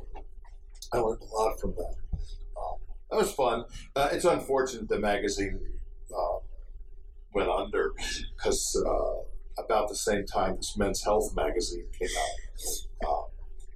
[0.92, 1.96] I learned a lot from that.
[2.58, 2.78] Um,
[3.10, 3.66] that was fun.
[3.96, 5.60] Uh, it's unfortunate the magazine
[6.16, 6.40] uh,
[7.34, 7.94] went under
[8.36, 13.24] because uh, about the same time this Men's Health magazine came out, uh,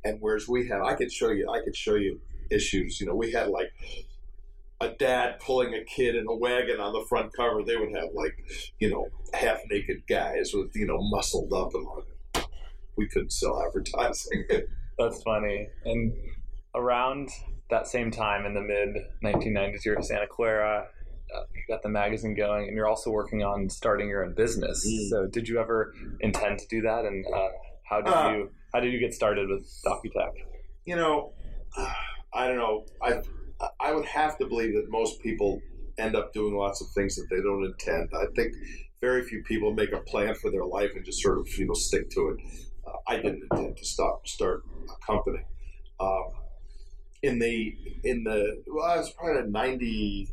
[0.04, 2.20] and whereas we had, I could show you, I could show you
[2.50, 3.00] issues.
[3.00, 3.72] You know, we had like
[4.80, 8.10] a dad pulling a kid in a wagon on the front cover, they would have
[8.14, 8.38] like,
[8.80, 12.46] you know, half naked guys with, you know, muscled up and
[12.96, 14.46] we couldn't sell advertising.
[15.00, 15.68] That's funny.
[15.86, 16.14] And
[16.76, 17.30] around
[17.70, 20.88] that same time in the mid 1990s, you're at Santa Clara.
[21.36, 24.88] Uh, you got the magazine going, and you're also working on starting your own business.
[24.88, 25.10] Mm.
[25.10, 27.06] So, did you ever intend to do that?
[27.06, 27.50] And uh,
[27.84, 30.32] how did uh, you how did you get started with DocuTech?
[30.86, 31.34] You know,
[32.34, 32.86] I don't know.
[33.02, 33.22] I
[33.80, 35.62] I would have to believe that most people
[35.98, 38.10] end up doing lots of things that they don't intend.
[38.14, 38.54] I think
[39.02, 41.74] very few people make a plan for their life and just sort of you know
[41.74, 42.38] stick to it.
[42.86, 45.44] Uh, I didn't intend to stop start a company.
[46.00, 46.30] Um,
[47.24, 50.30] in the in the well, I was probably in ninety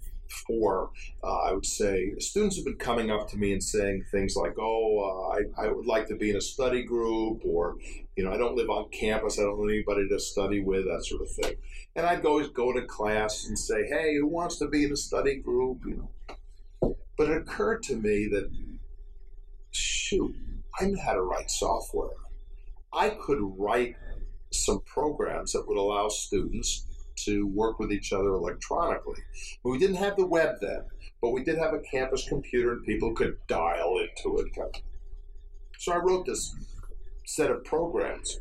[0.46, 0.90] four.
[1.22, 4.54] Uh, I would say students have been coming up to me and saying things like,
[4.58, 7.76] "Oh, uh, I, I would like to be in a study group," or
[8.16, 9.38] you know, I don't live on campus.
[9.38, 11.54] I don't know anybody to study with, that sort of thing.
[11.96, 14.96] And I'd always go to class and say, "Hey, who wants to be in a
[14.96, 16.96] study group?" You know.
[17.16, 18.50] But it occurred to me that,
[19.70, 20.34] shoot,
[20.80, 22.16] I knew how to write software.
[22.92, 23.94] I could write
[24.50, 29.20] some programs that would allow students to work with each other electronically.
[29.62, 30.84] But We didn't have the web then,
[31.20, 34.82] but we did have a campus computer and people could dial into it.
[35.78, 36.54] So I wrote this
[37.26, 38.38] set of programs.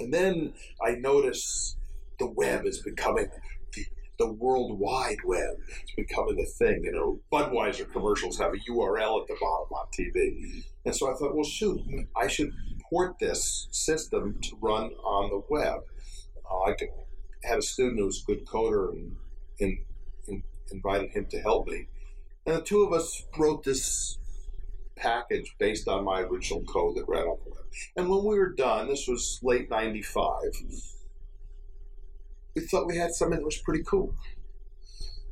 [0.00, 1.76] And then I noticed
[2.18, 3.28] the web is becoming
[3.74, 3.84] the,
[4.18, 5.56] the World Wide Web.
[5.82, 6.84] It's becoming a thing.
[6.84, 10.64] You know, Budweiser commercials have a URL at the bottom on TV.
[10.84, 11.80] And so I thought, well, shoot,
[12.16, 12.52] I should
[12.88, 15.80] port this system to run on the web.
[16.50, 16.74] Uh, I
[17.42, 19.16] had a student who was a good coder and,
[19.60, 19.78] and,
[20.28, 21.86] and invited him to help me.
[22.46, 24.18] And the two of us wrote this
[24.96, 27.64] package based on my original code that ran on the web.
[27.96, 30.52] And when we were done, this was late 95,
[32.54, 34.14] we thought we had something that was pretty cool.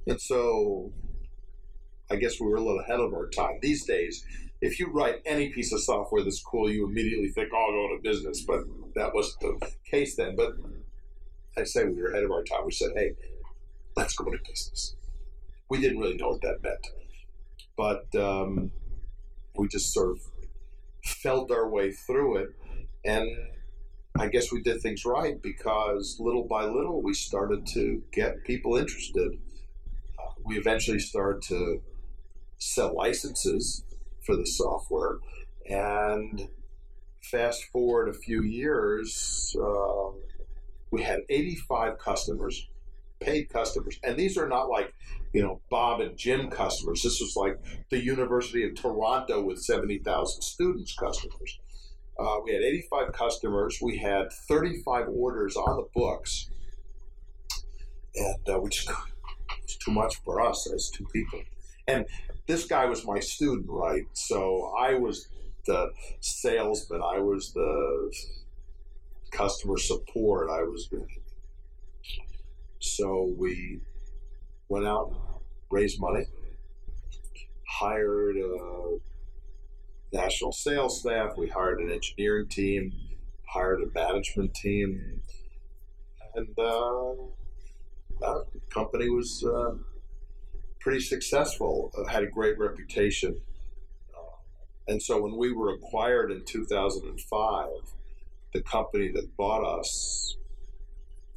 [0.07, 0.93] And so
[2.11, 3.59] I guess we were a little ahead of our time.
[3.61, 4.25] These days,
[4.61, 7.95] if you write any piece of software that's cool, you immediately think, oh, I'll go
[7.95, 8.43] into business.
[8.43, 8.61] But
[8.95, 10.35] that wasn't the case then.
[10.37, 10.53] But
[11.59, 12.65] I say we were ahead of our time.
[12.65, 13.13] We said, hey,
[13.97, 14.95] let's go into business.
[15.69, 16.87] We didn't really know what that meant.
[17.77, 18.71] But um,
[19.57, 20.21] we just sort of
[21.05, 22.49] felt our way through it.
[23.05, 23.29] And
[24.19, 28.77] I guess we did things right because little by little we started to get people
[28.77, 29.33] interested.
[30.19, 31.83] Uh, we eventually started to
[32.59, 33.85] sell licenses
[34.25, 35.19] for the software.
[35.69, 36.49] And
[37.23, 40.11] fast forward a few years, uh,
[40.91, 42.69] we had 85 customers,
[43.21, 43.99] paid customers.
[44.03, 44.93] And these are not like,
[45.33, 47.03] you know, Bob and Jim customers.
[47.03, 47.59] This was like
[47.91, 51.59] the University of Toronto with 70,000 students customers.
[52.19, 53.79] Uh, we had 85 customers.
[53.81, 56.51] We had 35 orders on the books.
[58.15, 58.87] And uh, which
[59.63, 61.41] was too much for us as two people.
[61.87, 62.07] And
[62.47, 64.05] this guy was my student, right?
[64.15, 65.29] So I was
[65.67, 67.03] the salesman.
[67.03, 68.13] I was the
[69.31, 70.49] customer support.
[70.51, 70.89] I was
[72.81, 73.81] so we
[74.69, 76.27] went out, raised money,
[77.67, 78.99] hired a
[80.13, 81.37] national sales staff.
[81.37, 82.93] We hired an engineering team,
[83.47, 85.21] hired a management team,
[86.35, 87.15] and uh,
[88.21, 89.75] the company was uh,
[90.81, 91.93] pretty successful.
[91.97, 93.41] Uh, had a great reputation.
[94.15, 97.67] Uh, and so when we were acquired in 2005,
[98.53, 100.37] the company that bought us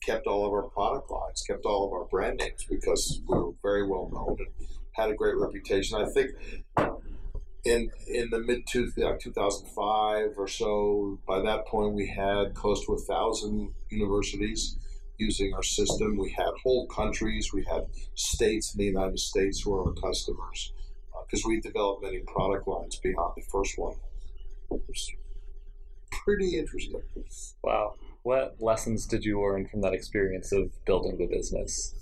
[0.02, 3.52] kept all of our product lines, kept all of our brand names because we were
[3.62, 6.02] very well known and had a great reputation.
[6.02, 6.32] I think
[7.63, 12.93] in in the mid two, 2005 or so, by that point we had close to
[12.93, 14.78] a thousand universities
[15.17, 16.17] using our system.
[16.17, 20.74] We had whole countries, we had states in the United States who were our customers
[21.28, 23.95] because uh, we developed many product lines beyond the first one.
[26.24, 27.02] Pretty interesting.
[27.64, 27.96] Wow.
[28.24, 31.96] What lessons did you learn from that experience of building the business?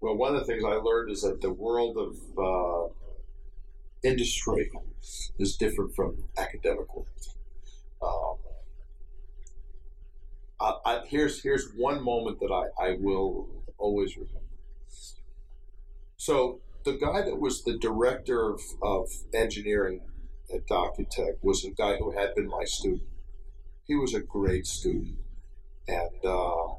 [0.00, 2.92] Well, one of the things I learned is that the world of uh,
[4.02, 4.70] industry
[5.38, 7.08] is different from academic world.
[8.02, 8.36] Um,
[10.58, 14.40] I, I, here's here's one moment that I, I will always remember.
[16.16, 20.00] So the guy that was the director of, of engineering
[20.52, 23.02] at Docutek was a guy who had been my student.
[23.90, 25.16] He was a great student,
[25.88, 26.74] and uh,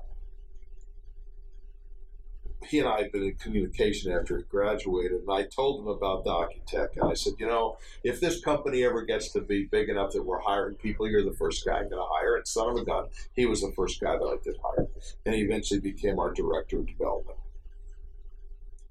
[2.66, 6.24] he and I had been in communication after he graduated, and I told him about
[6.24, 10.14] Docutek, and I said, you know, if this company ever gets to be big enough
[10.14, 12.38] that we're hiring people, you're the first guy I'm going to hire.
[12.38, 14.88] And son of a gun, he was the first guy that I did hire,
[15.26, 17.40] and he eventually became our director of development.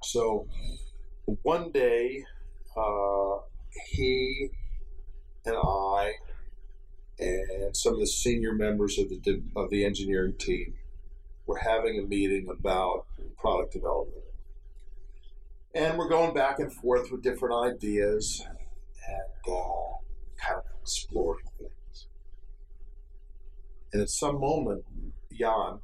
[0.03, 0.47] So
[1.25, 2.27] one day,
[2.77, 3.39] uh,
[3.87, 4.51] he
[5.47, 6.17] and I
[7.21, 10.75] and some of the senior members of the of the engineering team
[11.47, 13.07] were having a meeting about
[13.37, 14.25] product development.
[15.75, 19.97] And we're going back and forth with different ideas and uh,
[20.37, 22.07] kind of exploring things.
[23.93, 24.85] And at some moment,
[25.33, 25.81] Jan,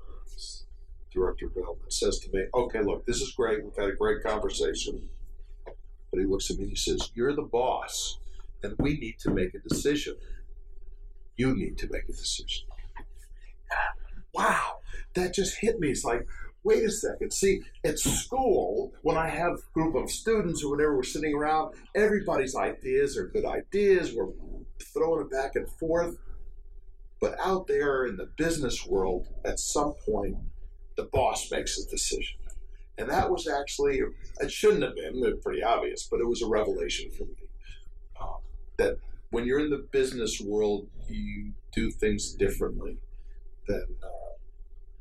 [1.12, 3.64] director of development, says to me, Okay, look, this is great.
[3.64, 5.08] We've had a great conversation.
[5.64, 8.18] But he looks at me and he says, You're the boss,
[8.62, 10.16] and we need to make a decision.
[11.36, 12.66] You need to make a decision.
[14.32, 14.80] Wow,
[15.14, 15.90] that just hit me.
[15.90, 16.26] It's like,
[16.62, 17.32] wait a second.
[17.32, 21.74] See, at school, when I have a group of students or whenever we're sitting around,
[21.94, 24.14] everybody's ideas are good ideas.
[24.14, 24.32] We're
[24.92, 26.16] throwing it back and forth.
[27.20, 30.36] But out there in the business world, at some point,
[30.96, 32.38] the boss makes a decision.
[32.98, 34.00] And that was actually,
[34.40, 37.34] it shouldn't have been, pretty obvious, but it was a revelation for me.
[38.20, 38.36] Um,
[38.78, 38.98] that
[39.36, 42.96] when you're in the business world, you do things differently
[43.68, 44.32] than, uh,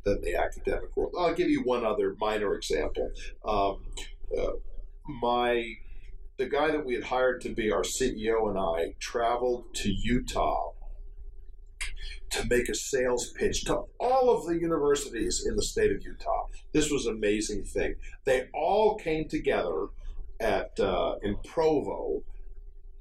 [0.04, 1.14] than the academic world.
[1.18, 3.12] I'll give you one other minor example.
[3.46, 3.86] Um,
[4.38, 4.52] uh,
[5.08, 5.76] my
[6.36, 10.72] the guy that we had hired to be our CEO and I traveled to Utah
[12.32, 16.48] to make a sales pitch to all of the universities in the state of Utah.
[16.74, 17.96] This was an amazing thing.
[18.26, 19.88] They all came together
[20.42, 22.24] at uh, in Provo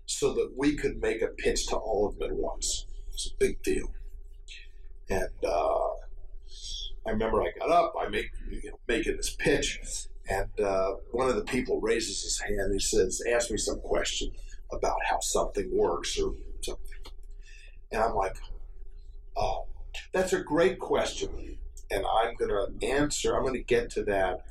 [0.06, 2.86] so that we could make a pitch to all of them at once.
[3.12, 3.92] It's a big deal.
[5.08, 5.88] And uh,
[7.06, 11.28] I remember I got up, I make you know, making this pitch, and uh, one
[11.28, 12.72] of the people raises his hand.
[12.72, 14.32] He says, "Ask me some question
[14.72, 17.12] about how something works or something."
[17.92, 18.36] And I'm like,
[19.36, 19.66] "Oh,
[20.12, 21.58] that's a great question,
[21.90, 23.36] and I'm going to answer.
[23.36, 24.44] I'm going to get to that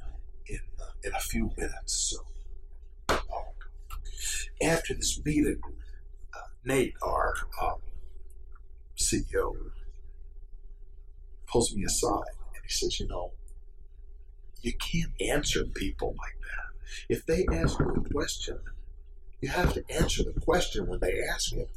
[0.48, 2.33] in uh, in a few minutes." So.
[4.62, 5.62] After this meeting,
[6.34, 7.78] uh, Nate, our um,
[8.98, 9.56] CEO,
[11.48, 13.32] pulls me aside and he says, "You know."
[14.64, 17.14] you can't answer people like that.
[17.14, 18.60] If they ask you a question,
[19.42, 21.70] you have to answer the question when they ask it.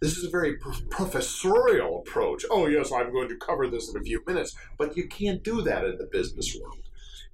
[0.00, 0.56] This is a very
[0.90, 2.44] professorial approach.
[2.50, 5.62] Oh, yes, I'm going to cover this in a few minutes, but you can't do
[5.62, 6.78] that in the business world.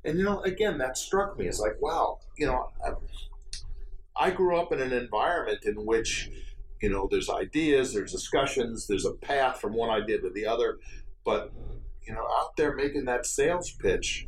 [0.04, 1.46] And, you know, again, that struck me.
[1.46, 2.90] as like, wow, you know, I,
[4.18, 6.30] I grew up in an environment in which,
[6.82, 10.78] you know, there's ideas, there's discussions, there's a path from one idea to the other.
[11.24, 11.52] But,
[12.06, 14.26] you know, out there making that sales pitch,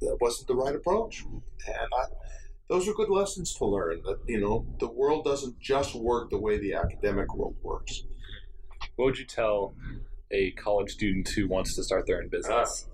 [0.00, 1.24] that wasn't the right approach.
[1.24, 2.04] And I,
[2.68, 4.02] those are good lessons to learn.
[4.04, 8.02] That you know, the world doesn't just work the way the academic world works.
[8.96, 9.74] What would you tell
[10.30, 12.86] a college student who wants to start their own business?
[12.88, 12.92] Uh,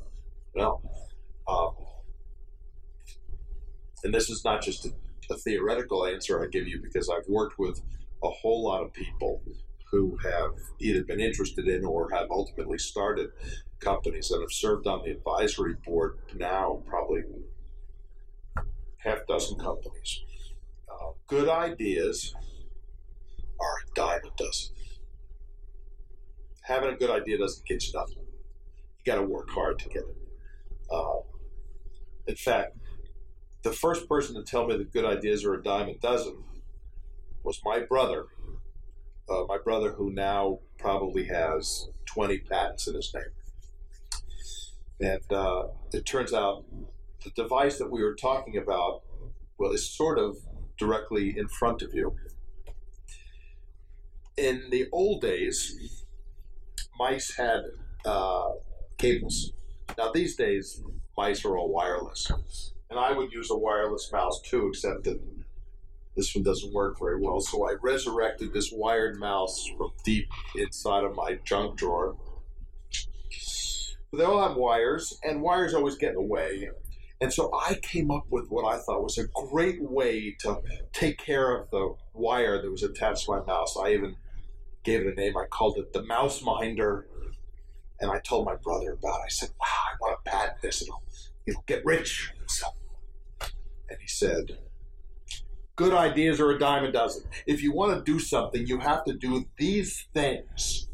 [0.54, 0.82] well,
[1.48, 1.74] um,
[4.04, 4.90] and this is not just a,
[5.30, 7.80] a theoretical answer I give you because I've worked with
[8.22, 9.42] a whole lot of people
[9.90, 13.30] who have either been interested in or have ultimately started
[13.78, 17.22] companies that have served on the advisory board now, probably
[18.98, 20.22] half dozen companies.
[20.88, 22.34] Uh, good ideas
[23.60, 24.74] are a dime a dozen.
[26.62, 28.16] Having a good idea doesn't get you nothing.
[28.18, 30.16] You got to work hard to get it.
[30.90, 31.20] Uh,
[32.26, 32.76] in fact,
[33.62, 36.42] the first person to tell me that good ideas are a dime a dozen
[37.44, 38.26] was my brother.
[39.28, 43.24] Uh, my brother, who now probably has 20 patents in his name.
[45.00, 46.64] And uh, it turns out
[47.24, 49.02] the device that we were talking about,
[49.58, 50.36] well, is sort of
[50.76, 52.16] directly in front of you.
[54.36, 56.04] In the old days,
[56.98, 57.62] mice had
[58.04, 58.50] uh,
[58.98, 59.52] cables.
[59.96, 60.82] Now, these days,
[61.16, 62.71] mice are all wireless.
[62.92, 65.18] And I would use a wireless mouse too, except that
[66.14, 67.40] this one doesn't work very well.
[67.40, 72.18] So I resurrected this wired mouse from deep inside of my junk drawer
[74.10, 76.68] But they all have wires, and wires always get in the way.
[77.22, 80.60] And so I came up with what I thought was a great way to
[80.92, 83.74] take care of the wire that was attached to my mouse.
[83.82, 84.16] I even
[84.84, 85.34] gave it a name.
[85.38, 87.06] I called it the Mouse Minder.
[88.00, 89.26] And I told my brother about it.
[89.26, 90.82] I said, wow, I want to patent this.
[90.82, 91.02] It'll,
[91.46, 92.32] it'll get rich.
[92.48, 92.66] So,
[93.92, 94.58] and he said,
[95.76, 97.24] good ideas are a dime a dozen.
[97.46, 100.88] If you want to do something, you have to do these things.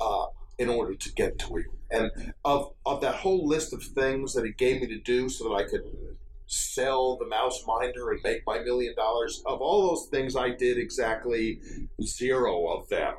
[0.00, 0.26] Uh,
[0.58, 1.66] in order to get to it.
[1.90, 2.10] And
[2.44, 5.54] of of that whole list of things that he gave me to do so that
[5.54, 5.82] I could
[6.46, 10.78] sell the mouse minder and make my million dollars, of all those things I did
[10.78, 11.60] exactly
[12.02, 13.14] zero of them.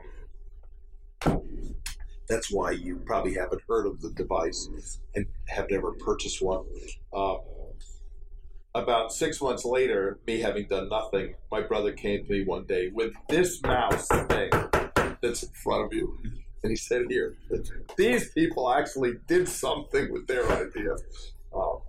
[2.29, 4.69] That's why you probably haven't heard of the device
[5.15, 6.65] and have never purchased one.
[7.13, 7.35] Uh,
[8.77, 12.89] about six months later, me having done nothing, my brother came to me one day
[12.93, 14.49] with this mouse thing
[15.21, 16.17] that's in front of you
[16.63, 17.37] and he said here
[17.97, 20.95] these people actually did something with their idea.
[21.55, 21.79] Um,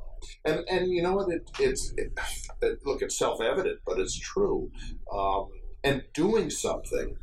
[0.45, 1.30] and and you know what?
[1.30, 2.12] It, it's it,
[2.62, 4.70] it, look, it's self evident, but it's true.
[5.12, 5.49] Um,
[5.82, 7.16] and doing something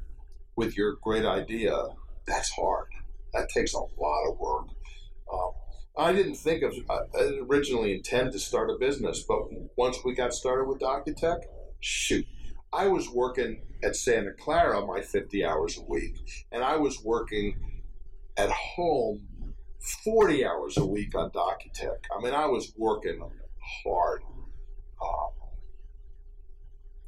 [0.56, 1.76] with your great idea
[2.28, 2.88] that's hard.
[3.34, 4.68] That takes a lot of work.
[5.32, 5.52] Um,
[5.98, 6.74] I didn't think of.
[6.90, 7.00] I
[7.50, 9.44] originally intend to start a business, but
[9.78, 11.44] once we got started with Docutek,
[11.80, 12.26] shoot,
[12.74, 16.16] I was working at Santa Clara my 50 hours a week,
[16.52, 17.56] and I was working
[18.36, 19.28] at home
[20.04, 22.00] 40 hours a week on Docutek.
[22.16, 23.22] I mean, I was working
[23.84, 24.22] hard.
[25.02, 25.36] Um,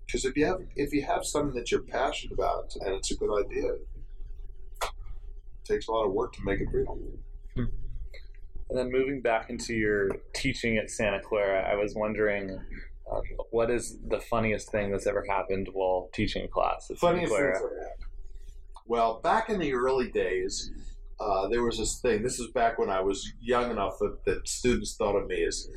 [0.05, 3.15] because if you have if you have something that you're passionate about and it's a
[3.15, 4.89] good idea, it
[5.65, 6.97] takes a lot of work to make it real.
[7.55, 7.65] Hmm.
[8.69, 12.59] And then moving back into your teaching at Santa Clara, I was wondering
[13.11, 17.59] um, what is the funniest thing that's ever happened while teaching class at Funniest Santa
[17.59, 17.85] Clara?
[18.85, 20.71] Well, back in the early days,
[21.19, 22.23] uh, there was this thing.
[22.23, 25.69] This is back when I was young enough that, that students thought of me as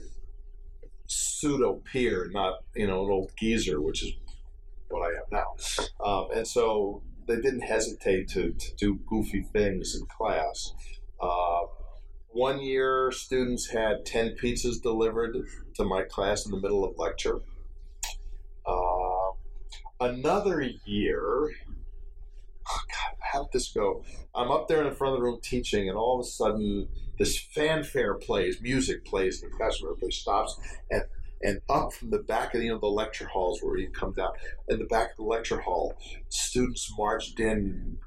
[1.07, 4.13] pseudo peer, not you know an old geezer, which is
[4.89, 6.05] what I am now.
[6.05, 10.73] Um, and so they didn't hesitate to, to do goofy things in class.
[11.21, 11.63] Uh,
[12.33, 15.37] one year, students had 10 pizzas delivered
[15.75, 17.41] to my class in the middle of lecture.
[18.67, 19.33] Uh,
[20.01, 21.51] another year,
[22.69, 24.05] oh God, how did this go?
[24.35, 26.89] I'm up there in the front of the room teaching, and all of a sudden,
[27.19, 29.93] this fanfare plays, music plays in the classroom.
[29.93, 30.59] Everybody stops,
[30.91, 31.03] and
[31.43, 34.13] and up from the back of the, you know the lecture halls where you come
[34.13, 34.31] down
[34.69, 35.95] in the back of the lecture hall,
[36.29, 37.99] students marched in,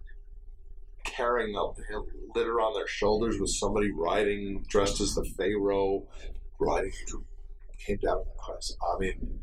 [1.03, 1.77] carrying up
[2.35, 6.03] litter on their shoulders with somebody riding dressed as the pharaoh,
[6.59, 6.91] riding
[7.85, 8.73] came down in the class.
[8.81, 9.39] I mean,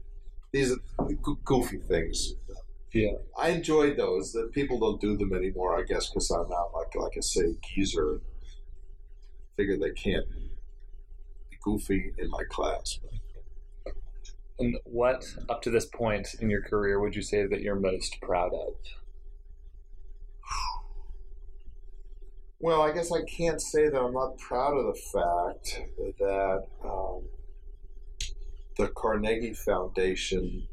[0.52, 1.08] these are
[1.44, 2.34] goofy things.
[2.92, 3.12] Yeah.
[3.38, 4.32] I enjoyed those.
[4.32, 7.54] That people don't do them anymore, I guess, because I'm not like like I say
[7.62, 8.20] geezer.
[9.56, 12.98] Figure they can't be goofy in my class.
[14.58, 18.20] And what, up to this point in your career, would you say that you're most
[18.20, 18.74] proud of?
[22.62, 25.80] Well, I guess I can't say that I'm not proud of the fact
[26.18, 27.22] that um,
[28.76, 30.68] the Carnegie Foundation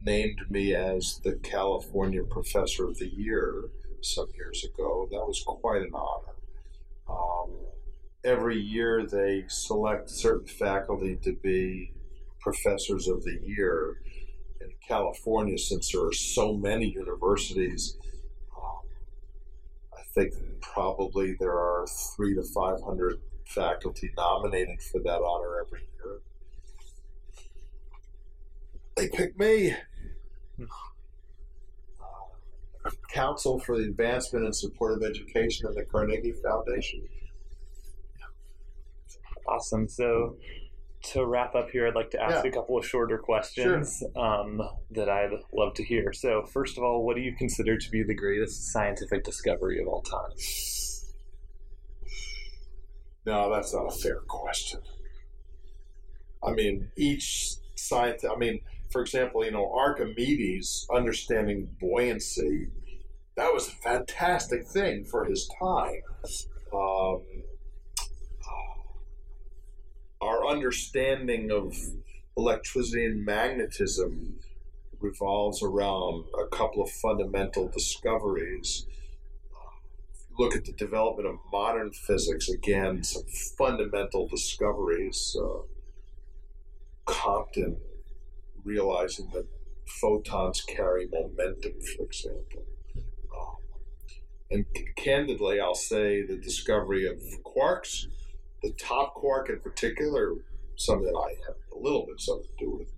[0.00, 3.64] named me as the California Professor of the Year
[4.00, 5.06] some years ago.
[5.10, 6.34] That was quite an honor.
[7.10, 7.50] Um,
[8.24, 11.92] every year they select certain faculty to be
[12.40, 13.96] professors of the year.
[14.62, 17.98] In California, since there are so many universities,
[20.14, 21.86] think probably there are
[22.16, 26.20] three to five hundred faculty nominated for that honor every year.
[28.96, 29.74] They pick me.
[33.12, 37.02] Council for the Advancement and Support of Education and the Carnegie Foundation.
[39.46, 39.88] Awesome.
[39.88, 40.36] So,
[41.04, 42.50] to wrap up here, I'd like to ask Yeah.
[42.50, 46.12] a couple of shorter questions um, that I'd love to hear.
[46.12, 49.88] So, first of all, what do you consider to be the greatest scientific discovery of
[49.88, 50.30] all time?
[53.26, 54.80] No, that's not a fair question.
[56.42, 62.68] I mean, each science, I mean, for example, you know, Archimedes understanding buoyancy,
[63.36, 66.00] that was a fantastic thing for his time.
[66.72, 67.22] Um,
[70.20, 71.76] our understanding of
[72.36, 74.38] electricity and magnetism
[75.00, 78.86] revolves around a couple of fundamental discoveries
[80.38, 83.24] look at the development of modern physics, again, some
[83.58, 85.36] fundamental discoveries.
[85.38, 85.62] Uh,
[87.04, 87.78] Compton
[88.64, 89.46] realizing that
[90.00, 92.66] photons carry momentum, for example.
[93.34, 93.56] Um,
[94.50, 98.06] and c- candidly, I'll say the discovery of quarks,
[98.62, 100.32] the top quark in particular,
[100.76, 102.88] something that I have a little bit something to do with.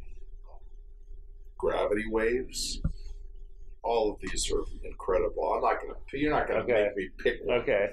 [1.58, 2.80] Gravity waves,
[3.82, 5.52] all of these are incredible.
[5.52, 5.80] I'm not
[6.10, 6.18] to.
[6.18, 6.84] You're not going to Okay.
[6.86, 7.58] make me pick one.
[7.60, 7.88] Okay.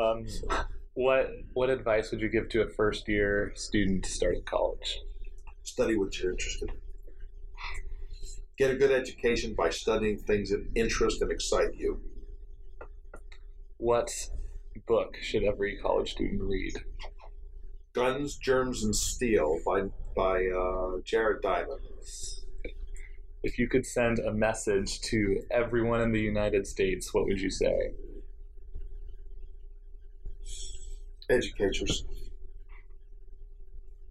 [0.00, 0.26] Um,
[0.94, 5.00] what what advice would you give to a first year student starting college?
[5.64, 6.76] Study what you're interested in.
[8.56, 12.00] Get a good education by studying things that interest and excite you.
[13.78, 14.10] What
[14.86, 16.74] book should every college student read?
[17.92, 21.80] Guns, Germs, and Steel by by uh, Jared Diamond.
[23.42, 27.50] If you could send a message to everyone in the United States, what would you
[27.50, 27.92] say?
[31.30, 32.04] Educators.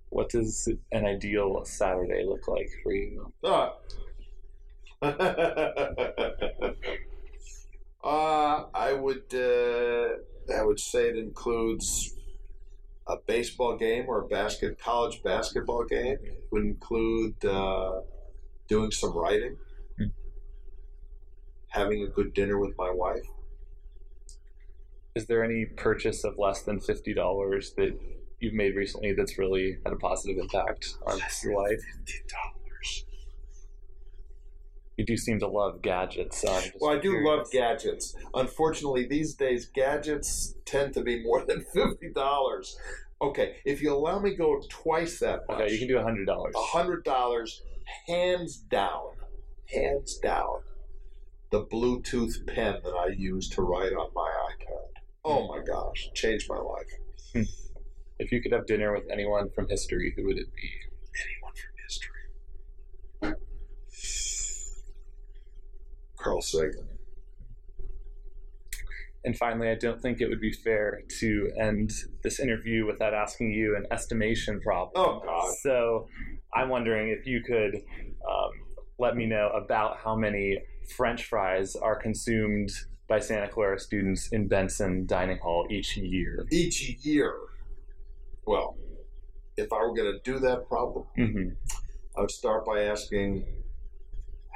[0.10, 3.34] What does an ideal Saturday look like for you?
[3.44, 3.74] Ah.
[8.04, 9.35] uh, I would uh,
[10.76, 12.14] would say it includes
[13.08, 16.18] a baseball game or a basket college basketball game.
[16.22, 18.02] It would include uh,
[18.68, 19.56] doing some writing,
[19.98, 20.08] Hmm.
[21.70, 23.26] having a good dinner with my wife.
[25.16, 27.98] Is there any purchase of less than fifty dollars that
[28.42, 31.80] you've made recently that's really had a positive impact on your life?
[32.06, 32.65] Fifty dollars.
[34.98, 36.42] You do seem to love gadgets.
[36.42, 37.26] So Well, I do curious.
[37.28, 38.16] love gadgets.
[38.34, 42.78] Unfortunately, these days gadgets tend to be more than fifty dollars.
[43.22, 46.04] Okay, if you allow me to go twice that much, Okay, you can do a
[46.04, 46.54] hundred dollars.
[46.58, 47.62] hundred dollars,
[48.08, 49.12] hands down,
[49.74, 50.60] hands down,
[51.50, 55.02] the Bluetooth pen that I use to write on my iPad.
[55.24, 56.92] Oh my gosh, changed my life.
[57.34, 57.42] Hmm.
[58.20, 60.70] If you could have dinner with anyone from history, who would it be?
[61.26, 63.36] Anyone from history?
[66.26, 66.88] Carl Sagan.
[69.24, 71.92] And finally, I don't think it would be fair to end
[72.24, 74.92] this interview without asking you an estimation problem.
[74.96, 75.54] Oh God.
[75.62, 76.08] So
[76.54, 78.52] I'm wondering if you could um,
[79.00, 80.60] let me know about how many
[80.96, 82.72] French fries are consumed
[83.08, 86.46] by Santa Clara students in Benson Dining Hall each year.
[86.52, 87.36] Each year.
[88.46, 88.78] Well,
[89.58, 91.50] if I were going to do that problem, hmm
[92.18, 93.44] I would start by asking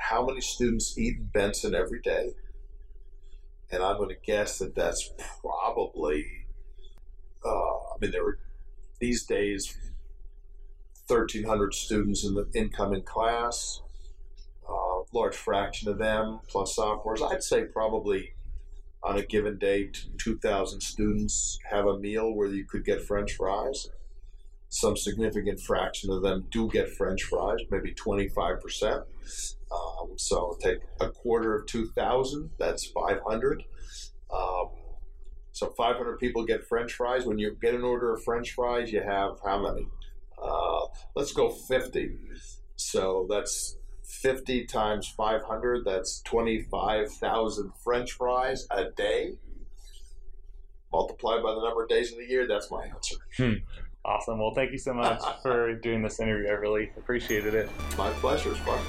[0.10, 2.34] how many students eat Benson every day.
[3.72, 6.26] And I'm going to guess that that's probably,
[7.46, 8.40] uh, I mean, there are
[9.00, 9.78] these days
[11.06, 13.82] 1,300 students in the incoming class,
[14.68, 17.22] uh, large fraction of them plus sophomores.
[17.22, 18.34] I'd say probably
[19.04, 23.88] on a given day, 2,000 students have a meal where you could get French fries
[24.70, 29.04] some significant fraction of them do get French fries, maybe 25%.
[29.72, 33.64] Um, so take a quarter of 2,000, that's 500.
[34.32, 34.70] Um,
[35.52, 37.26] so 500 people get French fries.
[37.26, 39.88] When you get an order of French fries, you have how many?
[40.42, 42.18] Uh, let's go 50.
[42.76, 49.34] So that's 50 times 500, that's 25,000 French fries a day.
[50.92, 53.16] Multiplied by the number of days in the year, that's my answer.
[54.10, 54.40] Awesome.
[54.40, 56.48] Well, thank you so much for doing this interview.
[56.48, 57.70] I really appreciated it.
[57.96, 58.50] My pleasure.
[58.50, 58.80] It's fun.